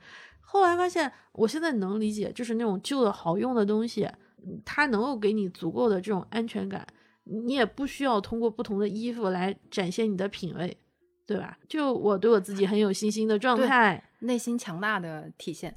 [0.52, 4.04] 后来发现，我现在能理解，就是那种旧的好用的东西，
[4.46, 6.86] 嗯它能够给你足够的这种安全感，
[7.24, 10.76] 你也不需要通过不同的衣服来展现你的品味，
[11.26, 11.58] 对吧？
[11.70, 15.74] 就我对我自己很有信心的状态，内心强大的体现。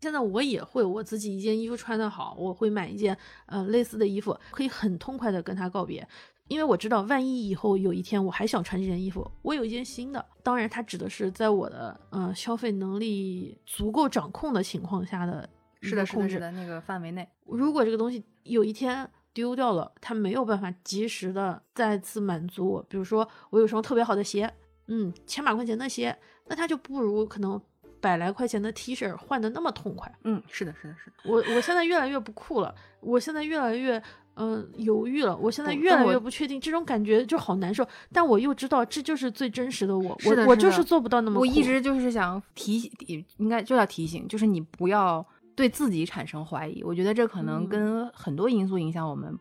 [0.00, 6.06] 现在我也会，我自己一件衣服穿得好，我会买一件呃类似的衣服，可以很痛快的跟他告别，
[6.48, 10.24] 因为我知道万一以后有一天我还想穿这件衣服，我有一件新的。
[10.42, 15.48] 当然，它指的是在我的呃消费能力足够掌控的情况下的
[15.80, 16.34] 是的，是的，个控制。
[16.34, 17.26] 是的，那个范围内。
[17.46, 24.52] 如果这个东西有一天丢掉了，它没有办法及时的再次满足我，比如说我有双特别好的鞋，
[24.88, 27.60] 嗯，千把块钱的鞋，那它就不如可能
[28.04, 30.14] 百来块钱的 T 恤换的那么痛快。
[30.24, 31.16] 嗯，是的，是的，是的。
[31.24, 33.96] 我我现在越来越不酷了，我现在越来越
[34.34, 37.86] 嗯、呃犹豫了，我现在越来越不确定，这种感觉就好难受。
[38.12, 41.40] 但我又知道这就是最真实的我，我我就是做不到那么酷。
[41.40, 46.82] 我一直就是想提醒，应该就要提醒，就是你不要对自己产生怀疑。
[46.82, 49.38] 我觉得这可能嗯跟很多因素影响我们，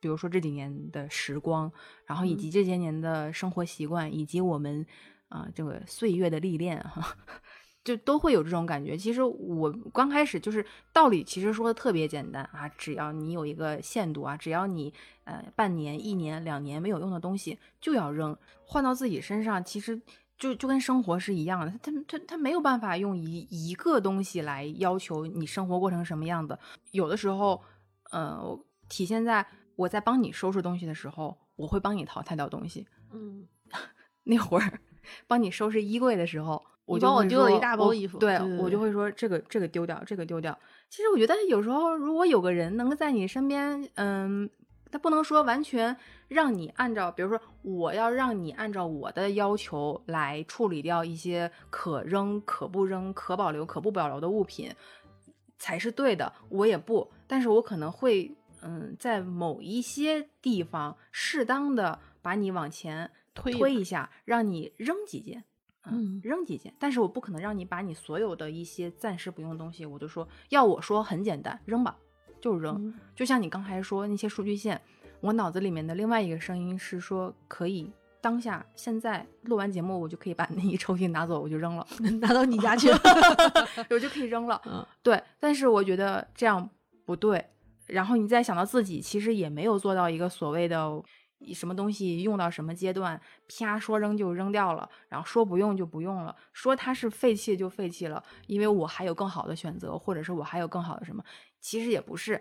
[0.00, 1.70] 比如说这几年的时光，
[2.06, 4.84] 然后以嗯及这些年的生活习惯，以及我们
[5.28, 7.16] 啊、这个岁月的历练哈。
[7.84, 8.96] 就都会有这种感觉。
[8.96, 14.92] 其实我刚开始就是道理，其实说的特别简单啊，只要你有一个限度啊，只要你
[15.24, 20.00] 呃半年、一年、两年没有用的东西就要扔，换到自己身上，其实
[20.38, 26.58] 就就跟生活是一样的，他他他没有办法用一一个东西来要求你生活过成什么样子。
[26.92, 27.62] 有的时候，
[28.10, 32.86] 呃，体现在我在帮你收拾东西的时候，我会帮你淘汰掉东西。
[33.12, 33.46] 嗯，
[34.24, 34.80] 那会儿
[35.26, 40.58] 帮你收拾衣柜的时候，我帮我丢了一大包衣服对我就会说这个这个丢掉，这个丢掉。
[40.90, 44.50] 其实我觉得有时候如果有个人能够在你身边，嗯，
[44.90, 45.96] 他不能说完全
[46.28, 54.70] 让你按照，比如说我要让你按照我的要求来处理掉一些可扔、可不扔、可保留、可不保留的物品，
[55.58, 56.32] 才是对的。
[56.48, 65.44] 我也不，但是我可能会，嗯，在某一些地方适当的把你往前推一下，让你扔几件。
[65.86, 71.96] 嗯扔几件，但是我不可能让你把你所有的一些暂时不用的东西，我就说要我说很简单，扔吧，
[72.40, 72.74] 就扔。
[72.78, 74.80] 嗯就像你刚才说那些数据线，
[75.20, 77.90] 我脑子里面的另外一个声音是说可以
[78.20, 81.86] 当下现在录完节目，我就可以把那一抽屉拿走，我就扔了，
[82.20, 82.88] 拿到你家去。
[83.90, 84.60] 我就可以扔了。
[84.66, 86.68] 嗯对，但是我觉得这样
[87.04, 87.44] 不对。
[87.88, 91.02] 然后你再想到自己其实也没有做到一个所谓的
[91.54, 101.24] 什么东西用到什么阶段，啪说扔就扔掉了，然后说不用就不用了，说它是废弃就废弃了，因为我还有更好的选择，或者是我还有更好的什么，
[101.60, 102.40] 其实也不是，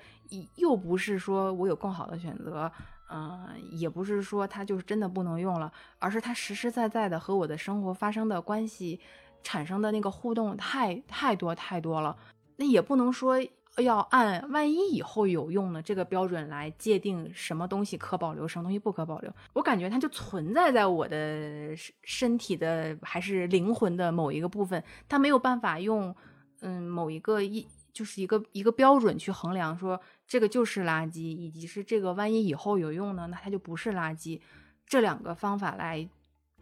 [0.55, 2.71] 又不是说我有更好的选择，
[3.09, 8.99] 嗯、也不是说它就是真的不能用了，而是它实实在在的和我的生活发生的关系
[9.43, 12.15] 产生的那个互动太太多太多了，
[12.57, 13.37] 那也不能说
[13.77, 19.33] 要按万一以后有用的这个标准来界定什么东西可保留，什么东西不可保留。
[19.53, 26.13] 我感觉它就存在在我的身身体的还是灵魂的某一个部分，它没有办法用
[26.59, 34.41] 嗯某一个一就是一个一个标准去衡量说这个就是垃圾，以及是这个万一以后有用呢，那它就不是垃圾。
[34.85, 36.07] 这两个方法来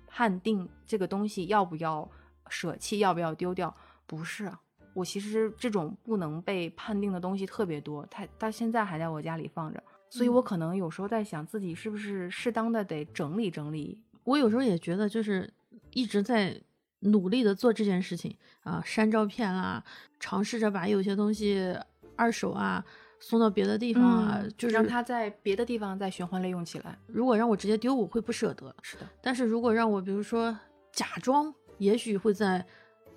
[0.08, 2.08] 判定这个东西要不要
[2.50, 4.52] 舍弃，要不要丢掉，不是。
[4.94, 14.02] 我其实这种不能被判定的东西特别多，它到现在还在我家里放着，所以我可能有时候在想自己是不是适当的得整理整理。
[14.24, 15.50] 我有时候也觉得，就是
[15.92, 16.60] 一直在
[17.00, 19.84] 努力的做这件事情啊，删照片啦，
[20.20, 21.76] 尝试着把有些东西
[22.16, 22.84] 二手啊
[23.20, 26.98] 送到别的地方啊，就是让它在别的地方再循环利用起来。
[27.08, 28.76] 如果让我直接丢，我会不舍得。
[28.82, 30.56] 是的，但是如果让我，比如说
[30.92, 32.66] 假装，也许会在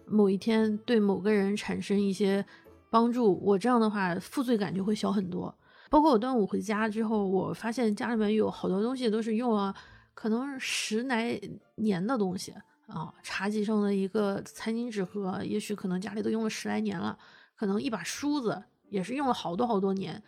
[0.07, 2.45] 某一天对某个人产生一些
[2.91, 5.55] 帮助，我这样的话负罪感就会小很多。
[5.91, 9.75] 包括我端午回家之后，我发现家里面有好多东西都是用了
[10.15, 11.39] 可能十来
[11.77, 12.53] 年的东西
[12.87, 17.19] 啊，茶几上的一个餐巾纸盒，也许可能家里都用了十来年了，
[17.57, 20.23] 可能一把梳子也是用了好多好多年。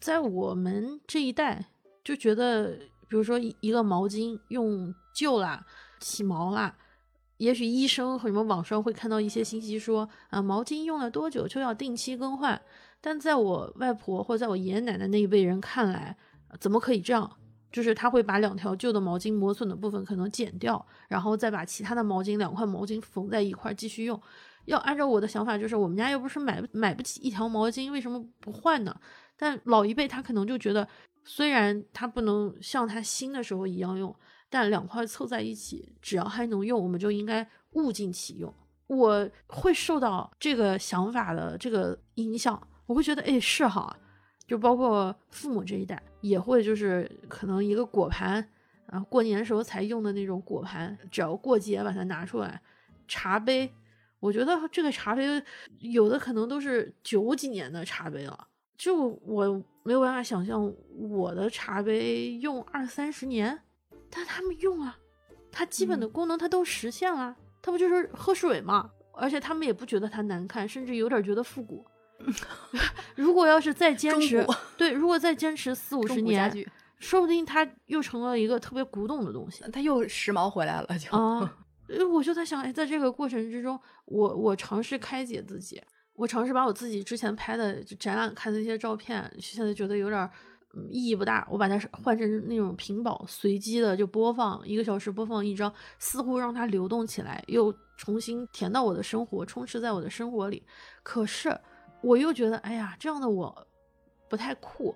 [0.00, 1.64] 在我们这一代，
[2.02, 2.76] 就觉得，
[3.08, 5.64] 比如说一个毛巾用旧啦、
[5.98, 6.76] 起毛啦，
[7.38, 12.60] 也许医生和什么网上会看到一些信息说，啊，毛巾用了多久就要定期更换。
[13.00, 16.16] 但在我外婆或在我爷爷奶奶那一辈人看来，
[16.58, 17.30] 怎么可以这样？
[17.72, 24.20] 就是他会把两条旧的毛巾磨损的部分可能剪掉，然后再把其他的毛巾两块毛巾缝在一块继续用。
[24.66, 28.96] 要按照我的想法，就是我们家又不是买买不起一条毛巾，为什么不换呢？
[29.36, 30.86] 但老一辈他可能就觉得，
[31.24, 34.14] 虽然他不能像他新的时候一样用，
[34.54, 38.54] 但两块凑在一起，只要还能用，我们就应该物尽其用。
[38.86, 43.96] 我会受到这个想法的这个影响，我会觉得，哎，是哈，
[44.46, 48.48] 就包括父母这一代也会，就是可能一个果盘
[48.86, 52.62] 啊，过年时候才用的那种果盘，只要过节把它拿出来，
[53.08, 53.68] 茶杯，
[54.20, 55.42] 我觉得这个茶杯
[55.80, 58.46] 有的可能都是九几年的茶杯了。
[58.76, 63.58] 就我没有办法想象我的茶杯用二三十年，
[64.14, 64.96] 但他们用啊，
[65.50, 68.90] 它基本的功能它都实现了，它不就是喝水吗？
[69.12, 71.84] 而且他们也不觉得它难看，甚至有点觉得复古。
[73.16, 74.46] 如果要是再坚持，
[74.76, 76.50] 对，如果再坚持四五十年，
[76.98, 79.64] 说不定它又成了一个特别古董的东西。
[79.72, 81.56] 它又时髦回来了，就啊，
[81.88, 85.82] 呃我就在想，哎，在这个过程之中，我我尝试开解自己，
[86.14, 90.30] 我尝试把我自己之前拍的就展览看的那些照片，现在觉得有点儿
[90.76, 100.62] 嗯意义不大，我把它换成那种屏保，随机的就播放，一个小时播放一张，似乎让它流动起来，又重新填到我的生活，充斥在我的生活里。
[101.02, 101.56] 可是
[102.02, 103.66] 我又觉得，哎呀，这样的我
[104.28, 104.94] 不太酷，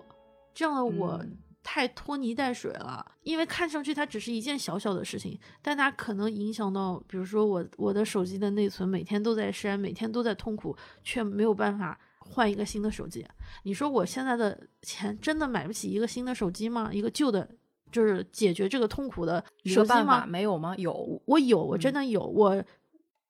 [0.53, 1.17] 这样的我。
[1.21, 13.25] 嗯太拖泥带水了，因为看上去它只是一件小小的事情，但它可能影响到，比如说我我的手机的内存每天都在删，每天都在痛苦，却没有办法换一个新的手机。
[13.63, 16.89] 你说我现在的钱真的买不起一个新的手机吗？
[16.93, 17.49] 一个旧的，
[17.91, 20.25] 就是解决这个痛苦的手机吗？
[20.25, 20.75] 没有吗？
[20.77, 22.63] 有，我有，我真嗯的有，我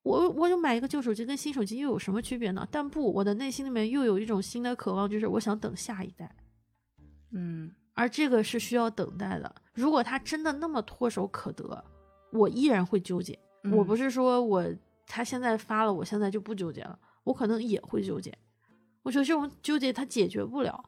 [0.03, 2.67] 我我就买一个旧手机跟新手机又有什么区别呢？
[2.69, 6.35] 但不，我的内心里面又有一种新的渴望，就是我想等下一代。
[7.31, 9.55] 嗯而这个是需要等待的。
[9.73, 11.83] 如果它真的那么唾手可得，
[12.31, 13.37] 我依然会纠结。
[13.73, 14.65] 我不是是说我
[15.05, 18.35] 他现在发了，我现在就不纠结了，我可能也会纠结。
[19.03, 20.83] 我觉得这种纠结它解决不了。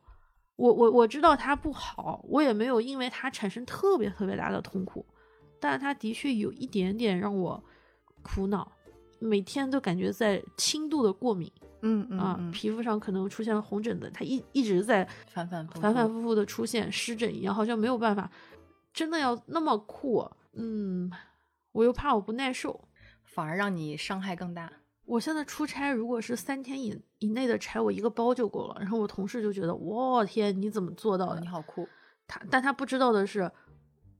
[0.56, 5.06] 我我我知道它不好，我也没有因为它产生特别特别大的痛苦，
[5.60, 7.64] 但它的确有一点点让我
[8.22, 8.72] 苦恼，
[9.20, 18.30] 每天都感觉在轻度的过敏嗯嗯啊，嗯皮肤上可能出现了红疹子，它一一直在反反复反反复复的出现湿疹一样，好像没有办法，
[18.94, 21.12] 真的要那么酷，嗯，
[21.72, 22.88] 我又怕我不耐受。
[23.24, 24.70] 反而让你伤害更大。
[25.06, 28.78] 我现在出差，如果是三天以以内的差，我一个包就够了。
[28.80, 31.48] 然后我同事就觉得，我天，你怎么做到哦，的你？
[31.48, 31.88] 好酷，
[32.28, 33.52] 他但他不知道的是，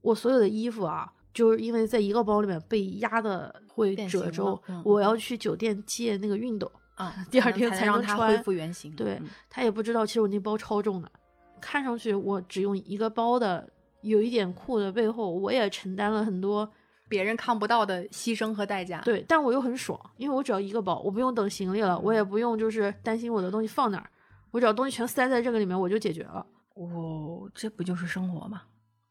[0.00, 6.70] 我所有的衣服啊，就是因为在一个包里面被压的会褶皱，嗯我要去酒店借那个熨斗。
[6.94, 7.14] 啊！
[7.30, 8.94] 第二天才才让它能穿恢复原形。
[8.94, 11.10] 对嗯他也不知道，其实我那包超重的，
[11.58, 13.66] 看上去我只用一个包的
[14.02, 16.70] 有一点酷的背后，我也承担了很多
[17.12, 19.02] 别人看不到的牺牲和代价。
[19.02, 24.08] 对，但我又很爽，因为我只要一个包，我不用等行李了，我也不用就是担心我的东西放哪儿，
[24.50, 26.46] 我只要东西全塞在这个里面，我就解决了。
[26.74, 28.62] 哦，这不就是生活吗？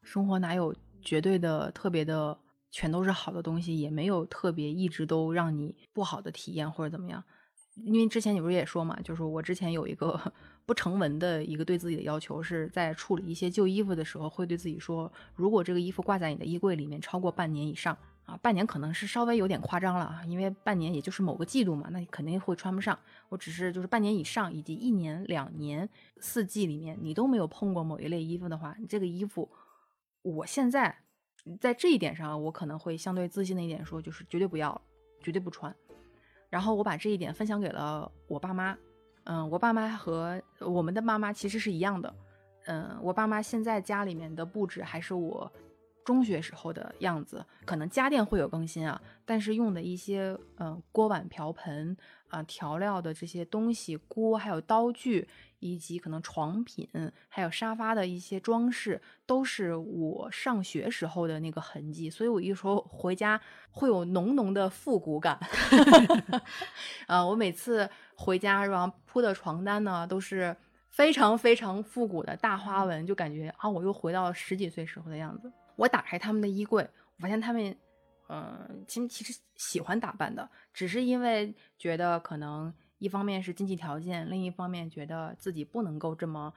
[0.02, 2.36] 生活哪有绝对的、特别的，
[2.72, 7.22] 全都是好的东西，也没有特别一直都让你不好的体验或者怎么样。
[7.84, 10.20] 因为之前你不是也说嘛，就是我之前有一个
[10.64, 22.96] 不成文的一个对自己的要求，是在处理一些旧衣服的时候，会对自己说，如果这个衣服挂在你的衣柜里面超过半年以上啊，半年可能是稍微有点夸张了啊，因为半年也就是某个季度嘛，那你肯定会穿不上。
[23.28, 25.88] 我只是就是半年以上，以及一年、两年、
[26.20, 29.50] 四季里面你都没有碰过某一类衣服的话，你这个衣服，
[30.22, 30.96] 我现在
[31.60, 34.80] 在这一点上，我可能会相对自信的一点说，就是绝对不要，
[35.20, 35.74] 绝对不穿。
[36.48, 38.78] 然后我把这一点分享给了我爸妈，
[39.24, 42.14] 嗯，我爸妈和我们的妈妈其实是一样的，
[42.66, 45.50] 嗯，我爸妈现在家里面的布置还是我
[46.04, 51.96] 中学时候的样子，可能家电会有更新啊，但是用的一些嗯锅碗瓢盆
[52.28, 55.28] 啊调料的这些东西，锅还有刀具。
[55.64, 56.88] 以及可能床品，
[57.28, 63.40] 还有沙发的一些装饰，都是我上学时候的那个痕迹，所以我一说回家
[63.70, 65.38] 会有浓浓的复古感。
[67.06, 70.56] 啊， 我每次回家然后铺的床单呢，都是
[70.88, 75.52] 非常非常复古的大花纹，就感觉啊，我又回到了十几岁时候的样子。
[75.76, 76.82] 我打开他们的衣柜，
[77.16, 77.76] 我发现他们，
[78.28, 82.72] 嗯，其实其实喜欢打扮的，只是因为觉得可能。
[82.98, 86.54] 一方面是经济条件，另一方面觉得自己不能够这么，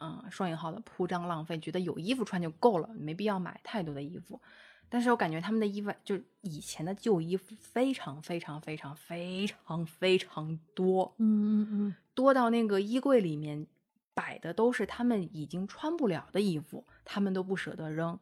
[0.00, 4.40] 嗯，双引号的铺张浪费，觉得有衣服穿就够了，没必要买太多的衣服。
[4.88, 13.66] 但是我感觉他们的衣服，就以前的旧衣服，非常非常非常非常非常多，嗯嗯嗯，多到那个衣柜里面
[14.14, 18.18] 摆的都是他们已经穿不了的衣服，他们都不舍得扔。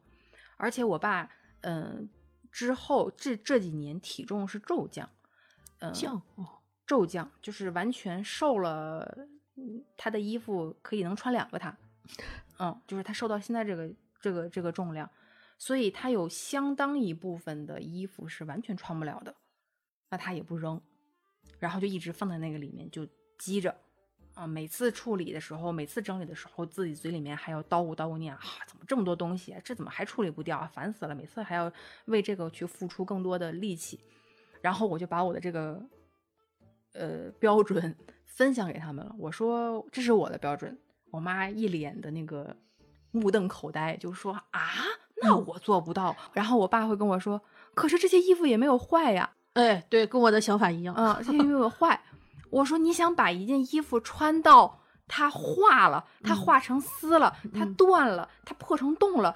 [0.61, 1.27] 而且我爸，
[1.61, 2.07] 嗯，
[2.51, 5.09] 之后这这几年体重是骤降，
[5.79, 6.61] 嗯，降哦。
[6.85, 9.27] 骤降就是完全瘦了，
[9.97, 11.75] 他的衣服可以能穿两个他，
[12.59, 13.91] 嗯，就是他瘦到现在这个
[14.21, 15.09] 这个这个重量，
[15.57, 19.35] 所以他有相当一部分的衣服是完全穿不了的，
[20.09, 20.79] 那他也不扔，
[21.59, 23.07] 然后就一直放在那个里面就
[23.39, 23.75] 积着，
[24.41, 31.71] 啊，每次处理的时候，每次整理的时候，自己嘴里面还要叨咕叨咕念啊，怎么这么多东西，这怎么还处理不掉啊，烦死了，每次还要
[32.05, 33.99] 为这个去付出更多的力气，
[34.61, 35.81] 然后我就把我的这个。
[36.93, 37.95] 呃，标准
[38.27, 39.15] 分享给他们了。
[39.17, 40.77] 我说这是我的标准，
[41.09, 42.53] 我妈一脸的那个
[43.11, 44.69] 目瞪口呆，就说啊，
[45.21, 46.13] 那我做不到。
[46.33, 47.41] 然后我爸会跟我说，
[47.73, 49.31] 可是这些衣服也没有坏呀。
[49.53, 50.93] 哎，对，跟我的想法一样。
[50.93, 52.03] 啊，这些衣服没有坏。
[52.51, 59.35] 我说你想把一件衣服穿到它化了，它化成丝了，它断了，它破成洞了。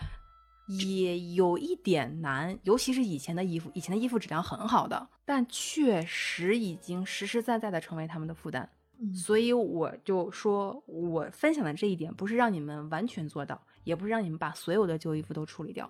[0.68, 8.68] 也有一点难，尤其是以前的衣服，以前的衣服质量很好的，但确实已经实实在在的成为他们的负担。
[9.14, 15.88] 所以我就说，我分享的这一点不是让你们完全做到，也不是让你们把所有的旧衣服都处理掉。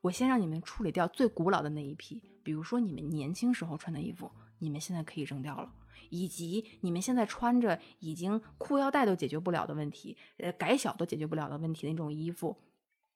[0.00, 5.70] 我先让你们处理掉最古老的那一批，比如说你们年轻时候穿的衣服，你们现在可以扔掉了，
[6.10, 12.56] 以及你们现在穿着已经裤腰带都解决不了的问题，呃，改小都解决不了的问题那种衣服，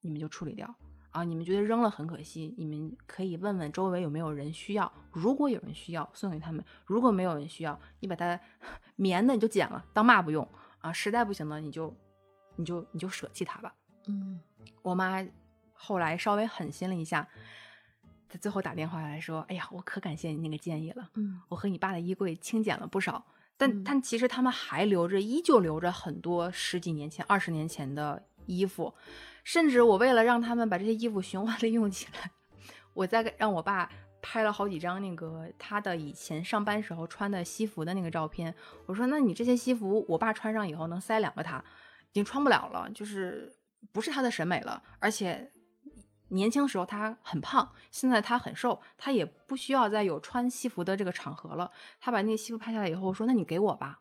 [0.00, 0.74] 你们就处理掉。
[1.10, 4.90] 啊，你们觉得扔了很可惜，你们可以问问周围有没有人需要。
[5.10, 8.40] 如果有人需要，送给他们；如果没有人需要，你把它
[8.96, 10.90] 棉的你就剪了当抹布用啊。
[10.90, 11.94] 实在不行呢，你就
[12.56, 13.74] 你就你就舍弃它吧。
[14.06, 14.40] 嗯，
[14.80, 15.22] 我妈
[15.74, 17.28] 后来稍微狠心了一下，
[18.32, 21.10] 她最后打电话来说：“哎呀，我可感谢你那个建议了。
[21.16, 23.22] 嗯，我和你爸的衣柜清减了不少，
[23.58, 28.94] 但但其实他们还留着，依旧留着很多十几年前、二十年前的衣服。”
[29.44, 32.30] 甚至我为了让他们把这些衣服循环利用起来，
[32.94, 33.90] 我再让我爸
[34.22, 38.54] 拍了好几张那个他的以前上班时候穿的西服的那个照片。
[38.86, 43.52] 我说：“那你这些西服，我爸穿上以后能塞两个他，已经穿不了了，就是
[43.92, 44.82] 不是他的审美了。
[45.00, 45.50] 而且
[46.32, 51.70] 年轻时候他很胖，现在他很瘦，他也不需要再有穿西服的这个场合了。
[52.00, 54.00] 他把那个西服拍下来以后说：‘那你给我吧。’”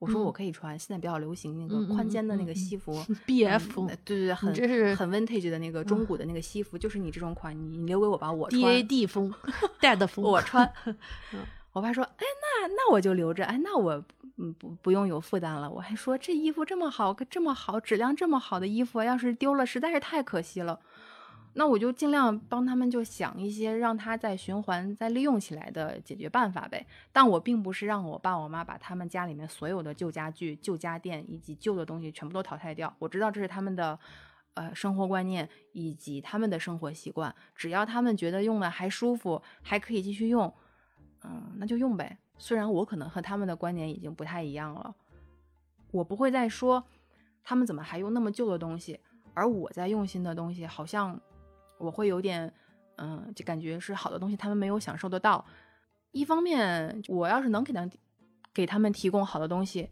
[0.00, 2.92] 我说我可以穿，现在比较流行那个宽肩的那个西服
[3.24, 9.32] ，B F，对对对，很这是很 vintage 的那个中古的那个西服，就是你这种款，你你留给我吧，我穿 D A D 风，
[9.80, 10.70] Dad 风，我 穿。
[11.72, 14.04] 我爸说，哎，那那我就留着，哎，那我
[14.36, 15.70] 嗯不不用有负担了。
[15.70, 20.78] 我还说这衣服这么好，这么好质量这么好的衣服，要是丢了，实在是太可惜了。
[21.56, 26.84] 那我就尽量帮他们，就想一些让他再循环、再利用起来的解决办法呗。
[27.12, 32.92] 但我并不是让我爸我妈把他们家里面所有的旧家具、旧家电以及旧的东西全部都淘汰掉。
[32.98, 33.96] 我知道这是他们的，
[34.54, 40.52] 呃生活观念以及他们的生活习惯，只要他们觉得用的还舒服，还可以继续用，
[41.22, 42.18] 嗯，那就用呗。
[42.36, 44.92] 虽然我可能和他们的观点已经不太一样了，
[45.92, 46.82] 我不会再说
[47.44, 48.98] 他们怎么还用那么旧的东西，
[49.34, 51.20] 而我在用新的东西，好像
[51.78, 52.52] 我会有点，
[52.96, 55.44] 嗯，就感觉是好的东西，他们没有享受得到。
[56.12, 57.88] 一方面，我要是能给他
[58.52, 59.90] 给他们提供好的东西，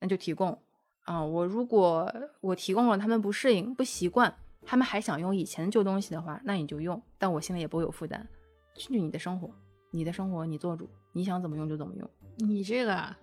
[0.00, 0.56] 那就提供
[1.02, 1.22] 啊。
[1.24, 8.26] 我如果我提供了，他们不适应、不习惯，他们还想用以前的旧东西的话，那你就用，但我心里也不会有负担。
[8.74, 9.50] 去你的生活，
[9.90, 12.08] 你的生活你做主，你想怎么用就怎么用。
[12.36, 13.18] 你这个啊，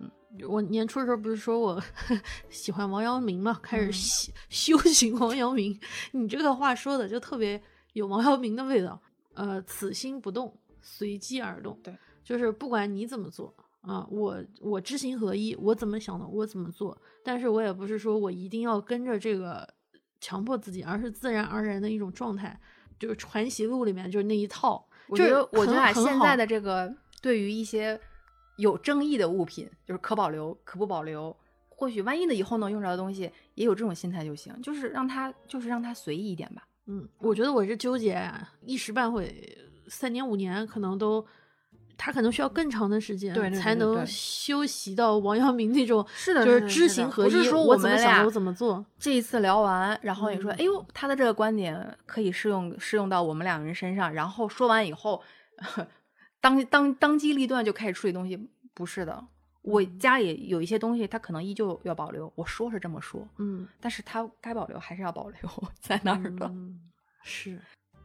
[0.48, 1.80] 我年初的时候不是说我
[2.50, 5.80] 喜欢王阳明嘛，开始修修行王阳明。
[6.10, 7.62] 你这个话说的就特别
[7.94, 9.00] 有王阳明的味道。
[9.32, 11.76] 呃，此心不动，随机而动。
[11.82, 16.96] 对，就是不管你怎么做啊，我我知行合一，我怎么想的我怎么做。
[17.24, 19.68] 但是我也不是说我一定要跟着这个
[20.20, 22.56] 强迫自己，而是自然而然的一种状态。
[22.96, 24.86] 就是《传习录》里面就是那一套。
[25.08, 28.00] 我觉得，我觉得很现在的这个对于一些
[28.56, 31.36] 有争议的物品，就是可保留、可不保留，
[31.68, 36.62] 或许万一呢以后能用着的东西，也有这种心态就行，就是让它，就是让它随意一点吧。
[36.86, 39.56] 嗯，我觉得我这纠结啊一时半会，
[39.88, 41.24] 三年五年可能都，
[41.96, 47.30] 他可能需要更长的时间，对才能对修习到王阳明那种， 是的就是是知行合一。
[47.30, 48.84] 是说我我怎么们俩想我怎么做。
[48.98, 55.22] 这一次聊完，然后你说，嗯哎呦，他的这个观点可以适用适用到我们两个人身上，然后说完以后，
[56.40, 58.38] 当当当机立断就开始处理东西，
[58.74, 59.24] 不是的。
[59.64, 65.38] 我嗯家里有一些东西，他可能依旧要保留，我说是这么说，嗯，但是他该保留还是要保留
[65.80, 66.46] 在那儿的。
[66.46, 66.80] 嗯，
[67.22, 67.58] 是。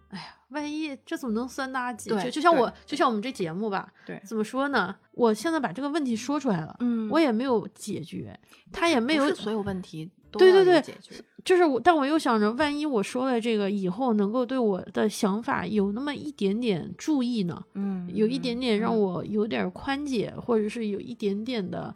[0.09, 2.09] 哎呀，万一这怎么能算垃圾？
[2.09, 4.95] 对就就像我，就像我们这节目吧，对，怎么说呢？
[5.11, 8.39] 我现在把这个问题说出来了，嗯我也没有解决，
[8.71, 11.15] 他也没有是所有问题都对对对解决。
[11.45, 17.63] 就是我，但我又想着，万一我说了这个以后，能够对我的想法有那么一点点注意呢？
[17.75, 21.95] 嗯，有一点点让嗯我有点宽解，或者是有一点点的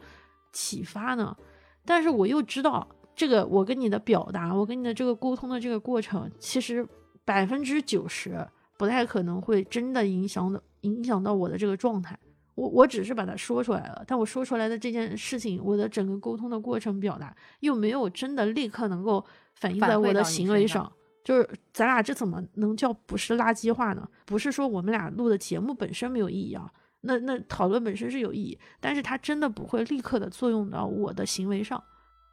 [0.52, 1.36] 启发呢。
[1.84, 6.84] 但是我又知道，这个我跟你的表达，我跟你的这个沟通的这个过程，其实
[7.24, 8.46] 百分之九十
[8.76, 12.18] 不太可能会真的影响的影响到我的这个状态。
[12.54, 20.90] 我我只是把它说出来了，但我说出来的这件事情，我的整个沟通的过程表达又没有真的立刻能够反映在我的行为上。
[21.24, 24.06] 就是咱俩这怎么能叫不是垃圾话呢？
[24.26, 26.70] 不是说我们俩录的节目本身没有意义啊，
[27.00, 31.82] 那那讨论本身是有意义，但是它真的不会立刻的作用到我的行为上，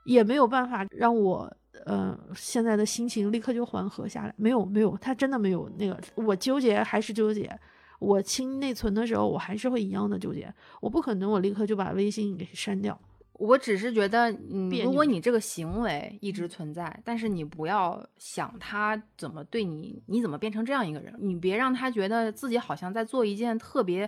[0.03, 1.51] 也没有办法让我
[1.85, 4.33] 呃现在的心情立刻就缓和下来。
[4.37, 7.49] 没有没有，他真的没有那个，我纠结还是纠结。
[7.99, 10.51] 我清内存的时候，我还是会一样的纠结。
[10.79, 12.99] 我不可能我立刻就把微信给删掉。
[13.33, 24.07] 我只是觉得，嗯，如果你这个行为一直存在，但是你不要想他怎么对你，你怎么变成这样一个人，你别让他觉得自己好像在做一件特别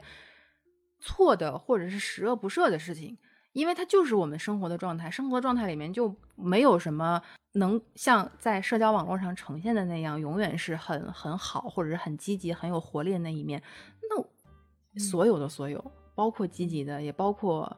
[1.00, 3.18] 错的或者是十恶不赦的事情，
[3.54, 7.22] 因为它就是我们生活的状态，生活状态里面就没有什么
[7.54, 13.62] 能像在社交网络上呈现的那样，永远是很很好或者是很积极、很有活力的那一面。
[14.10, 17.78] 那所有的所有，包括积极的，也包括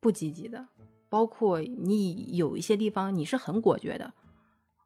[0.00, 0.66] 不积极的，
[1.08, 4.12] 包括你有一些地方你是很果决的，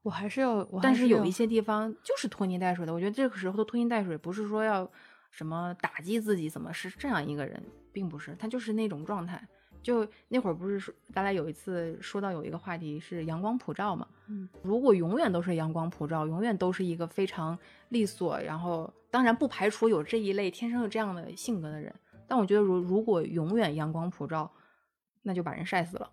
[0.02, 2.92] 我还是要，我但是有一些地方就是拖泥带水的。
[2.92, 4.88] 我觉得这个时候的拖泥带水，不是说要
[5.30, 7.62] 什么打击自己，怎么是这样一个人，
[7.92, 9.46] 并不是，他就是那种状态。
[9.82, 17.58] 就那会儿不是说，大家有一次说到有一个话题是阳光普照嘛，嗯，如果永远都是阳光普照，永远都是一个非常
[17.88, 21.94] 利索，然后当然不排除有这一类天生有这样的性格的人，
[22.26, 24.50] 但我觉得如如果永远阳光普照，
[25.22, 26.10] 那就把人晒死了，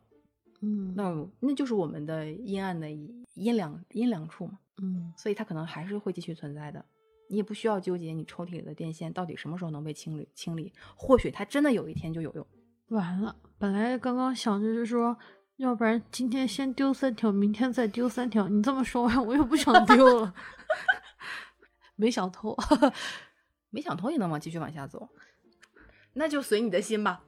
[0.62, 6.86] 嗯那那就是我们的阴暗的阴凉阴凉处嘛，嗯所以它可能还是会继续存在的。
[7.28, 12.46] 你也不需要纠结你抽屉里的电线到底什么时候能被清理清理，或许它真的有一天就有用。
[12.90, 15.18] 完了，本来刚刚想着是说，
[15.58, 18.48] 要不然今天先丢三条，明天再丢三条。
[18.48, 20.34] 你这么说完，我又不想 丢了，
[21.96, 22.56] 没想通。
[23.72, 25.10] 没想通也能往继续往下走，
[26.14, 27.24] 那就随你的心吧。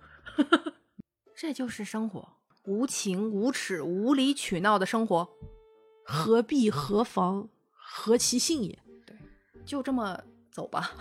[1.36, 5.28] 这就是生活，无情无耻、无理取闹的生活，
[6.06, 8.80] 何必何妨，何其幸也。
[9.66, 10.92] 就这么走吧。